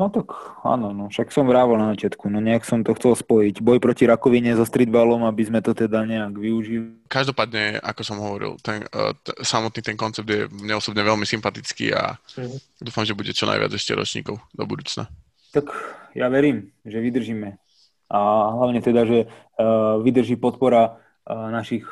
[0.01, 0.33] No tak
[0.65, 3.61] áno, no však som vrával na začiatku, no nejak som to chcel spojiť.
[3.61, 7.05] Boj proti rakovine so streetballom, aby sme to teda nejak využili.
[7.05, 11.93] Každopádne, ako som hovoril, ten, uh, t- samotný ten koncept je mne osobne veľmi sympatický
[11.93, 12.81] a mm.
[12.81, 15.05] dúfam, že bude čo najviac ešte ročníkov do budúcna.
[15.53, 15.69] Tak
[16.17, 17.61] ja verím, že vydržíme.
[18.09, 18.19] A
[18.57, 20.97] hlavne teda, že uh, vydrží podpora
[21.29, 21.85] našich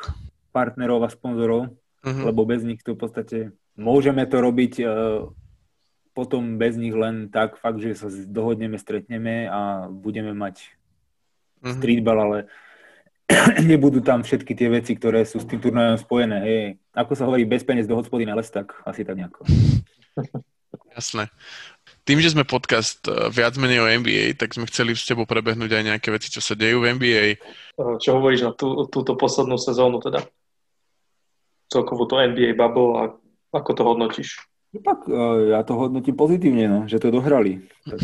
[0.49, 2.31] partnerov a sponzorov, Mhm.
[2.31, 3.37] lebo bez nich to v podstate
[3.75, 4.83] môžeme to robiť e,
[6.11, 10.75] potom bez nich len tak fakt, že sa dohodneme, stretneme a budeme mať
[11.59, 11.75] Mhm.
[11.75, 12.37] streetball, ale
[13.69, 16.37] nebudú tam všetky tie veci, ktoré sú s tým turnajom spojené.
[16.39, 16.61] Hej.
[16.95, 19.43] Ako sa hovorí, bez peniaz do hospody na les, tak asi tak nejako.
[20.95, 21.27] Jasné.
[22.07, 25.67] Tým, že sme podcast eh, viac menej o NBA, tak sme chceli s tebou prebehnúť
[25.67, 27.25] aj nejaké veci, čo sa dejú v NBA.
[27.35, 30.23] Eh, Čo hovoríš na tú, túto poslednú sezónu teda?
[31.69, 33.03] Celkovo to NBA bubble a
[33.53, 34.41] ako to hodnotíš?
[34.69, 35.13] No tak e,
[35.55, 37.65] ja to hodnotím pozitívne, no, že to dohrali.
[37.85, 37.99] Tak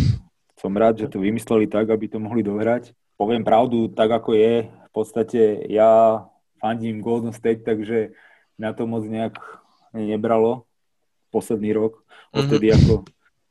[0.58, 2.96] som rád, že to vymysleli tak, aby to mohli dohrať.
[3.16, 6.26] Poviem pravdu, tak ako je, v podstate ja
[6.58, 8.18] fandím Golden State, takže
[8.58, 9.38] na to moc nejak
[9.94, 10.66] nebralo
[11.30, 12.02] posledný rok.
[12.34, 13.06] Odtedy ako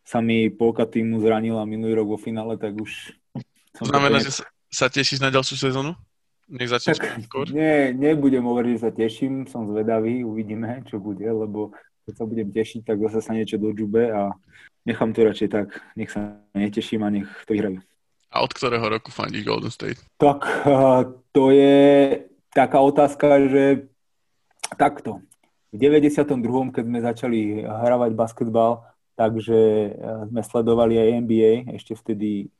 [0.05, 3.17] sa mi polka týmu zranila minulý rok vo finále, tak už...
[3.81, 5.97] To znamená, že sa, sa tešíš na ďalšiu sezónu?
[6.45, 6.93] Nech začne
[7.25, 7.49] skôr?
[7.49, 11.73] Nie, nebudem hovoriť, že sa teším, som zvedavý, uvidíme, čo bude, lebo
[12.05, 14.37] keď sa budem tešiť, tak zase sa niečo dodžube a
[14.85, 17.81] nechám to radšej tak, nech sa neteším a nech to vyhrajú.
[18.35, 20.03] A od ktorého roku fandíš Golden State?
[20.19, 21.79] Tak uh, to je
[22.51, 23.65] taká otázka, že
[24.75, 25.23] takto.
[25.71, 26.75] V 92.
[26.75, 28.83] keď sme začali hravať basketbal,
[29.15, 29.59] takže
[29.95, 32.51] uh, sme sledovali aj NBA, ešte vtedy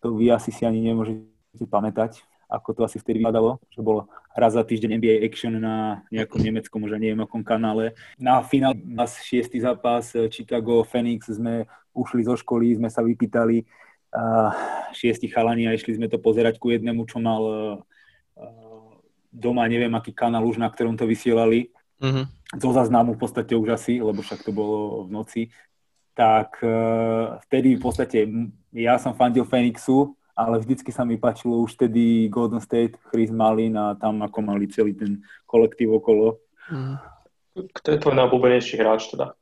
[0.00, 4.58] to vy asi si ani nemôžete pamätať, ako to asi vtedy vypadalo, že bolo raz
[4.58, 7.94] za týždeň NBA Action na nejakom nemeckom, už neviem akom kanále.
[8.18, 14.50] Na finál nás šiestý zápas Chicago Phoenix sme ušli zo školy, sme sa vypýtali uh,
[14.90, 17.78] šiesti chalani a išli sme to pozerať ku jednému, čo mal uh,
[19.30, 21.70] doma, neviem aký kanál už, na ktorom to vysielali.
[22.02, 22.26] Uh-huh.
[22.58, 25.42] Zo záznamu v podstate už asi, lebo však to bolo v noci.
[26.18, 28.18] Tak uh, vtedy v podstate
[28.74, 33.76] ja som fandil Phoenixu, ale vždycky sa mi páčilo už vtedy Golden State, Chris Malin
[33.76, 36.40] a tam ako mali celý ten kolektív okolo.
[36.70, 36.96] Uh-huh.
[37.74, 39.34] Kto je tvoj najobľúbenejší hráč teda?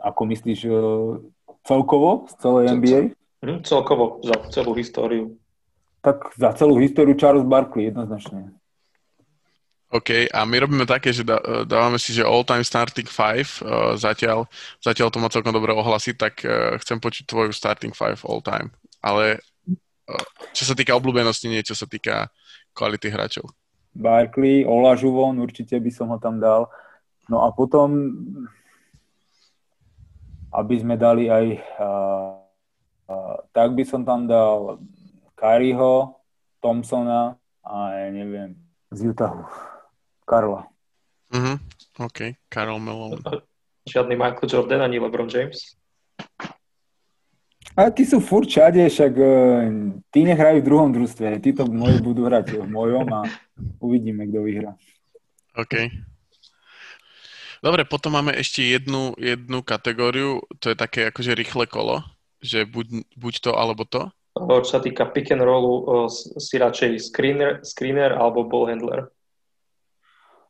[0.00, 1.20] Ako myslíš uh,
[1.62, 3.00] celkovo z celej NBA?
[3.40, 5.36] Hm, celkovo za celú históriu.
[6.00, 8.52] Tak za celú históriu Charles Barkley jednoznačne.
[9.90, 14.46] OK, a my robíme také, že dá, dávame si, že all-time starting five, uh, zatiaľ,
[14.78, 18.70] zatiaľ to má celkom dobre ohlasy, tak uh, chcem počuť tvoju starting five all-time.
[19.02, 19.50] Ale uh,
[20.56, 22.28] čo sa týka obľúbenosti, nie čo sa týka
[22.74, 23.50] kvality hráčov.
[23.90, 26.70] Barkley, Ola Žuvon, určite by som ho tam dal.
[27.26, 27.90] No a potom,
[30.54, 31.46] aby sme dali aj,
[31.78, 32.38] uh,
[33.10, 34.78] uh, tak by som tam dal
[35.34, 36.18] Kyrieho,
[36.62, 37.34] Thompsona
[37.66, 38.54] a ja neviem,
[38.94, 39.42] z Utahu.
[40.26, 40.70] Karla.
[41.30, 41.56] Uh-huh.
[41.98, 43.22] OK, Karol Malone.
[43.86, 45.74] Žiadny Michael Jordan ani LeBron James?
[47.78, 49.30] A tí sú furt všade, však uh,
[50.10, 53.20] tí nehrajú v druhom družstve, títo moji budú hrať v mojom a
[53.78, 54.72] uvidíme, kto vyhrá.
[55.54, 55.86] OK.
[57.60, 62.00] Dobre, potom máme ešte jednu, jednu kategóriu, to je také akože rýchle kolo,
[62.40, 64.08] že buď, buď to alebo to.
[64.32, 66.08] Čo sa týka pick and rollu,
[66.40, 69.12] si radšej screener, screener alebo ball handler?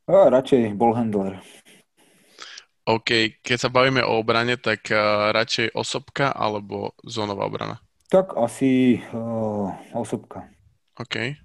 [0.07, 1.43] A radšej ball handler.
[2.89, 7.79] OK, keď sa bavíme o obrane, tak uh, radšej osobka alebo zónová obrana?
[8.11, 10.49] Tak asi uh, osobka.
[10.99, 11.37] OK.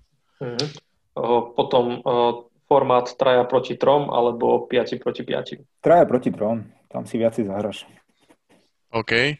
[0.41, 0.67] Uh-huh.
[1.15, 5.83] Uh, potom uh, formát traja proti trom alebo 5 proti 5?
[5.83, 7.85] Traja proti trom, tam si viacej zahraš.
[8.95, 9.37] OK.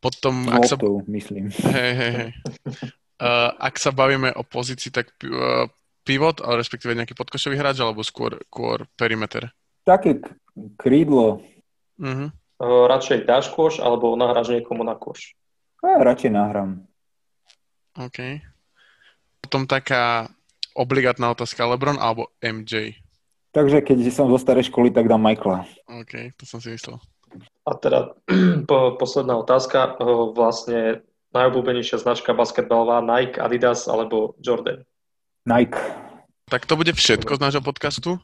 [0.00, 0.76] Potom, ak sa...
[1.08, 1.52] myslím.
[1.52, 2.30] Hej, hej, hej.
[3.20, 5.68] Uh, ak sa bavíme o pozícii, tak uh,
[6.08, 9.52] pivot, ale respektíve nejaký podkošový hráč, alebo skôr, skôr perimeter?
[9.90, 10.22] Také
[10.78, 11.42] krídlo.
[11.98, 12.30] Uh-huh.
[12.62, 15.34] Uh, radšej dáš koš, alebo nahráš niekomu na koš?
[15.82, 16.86] A radšej nahrám.
[17.98, 18.38] OK.
[19.42, 20.30] Potom taká
[20.78, 23.02] obligátna otázka, LeBron alebo MJ?
[23.50, 25.66] Takže keď som zo starej školy, tak dám Michaela.
[25.90, 27.02] OK, to som si myslel.
[27.66, 28.14] A teda
[28.70, 29.98] po, posledná otázka,
[30.38, 31.02] vlastne
[31.34, 34.86] najobľúbenejšia značka basketbalová Nike, Adidas alebo Jordan?
[35.42, 35.82] Nike.
[36.46, 38.22] Tak to bude všetko z nášho podcastu.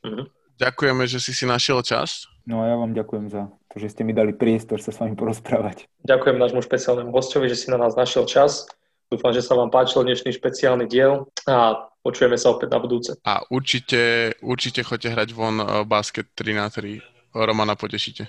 [0.00, 0.32] Uh-huh.
[0.60, 2.26] Ďakujeme, že si si našiel čas.
[2.44, 5.14] No a ja vám ďakujem za to, že ste mi dali priestor sa s vami
[5.14, 5.86] porozprávať.
[6.02, 8.66] Ďakujem nášmu špeciálnemu hostovi, že si na nás našiel čas.
[9.12, 13.14] Dúfam, že sa vám páčil dnešný špeciálny diel a počujeme sa opäť na budúce.
[13.22, 18.28] A určite, určite choďte hrať von basket 3 na 3 Romana potešíte.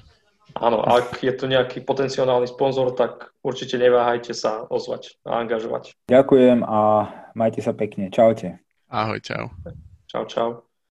[0.59, 5.95] Áno, ak je tu nejaký potenciálny sponzor, tak určite neváhajte sa ozvať a angažovať.
[6.11, 8.11] Ďakujem a majte sa pekne.
[8.11, 8.59] Čaute.
[8.91, 9.49] Ahoj, čau.
[10.05, 10.49] Čau, čau.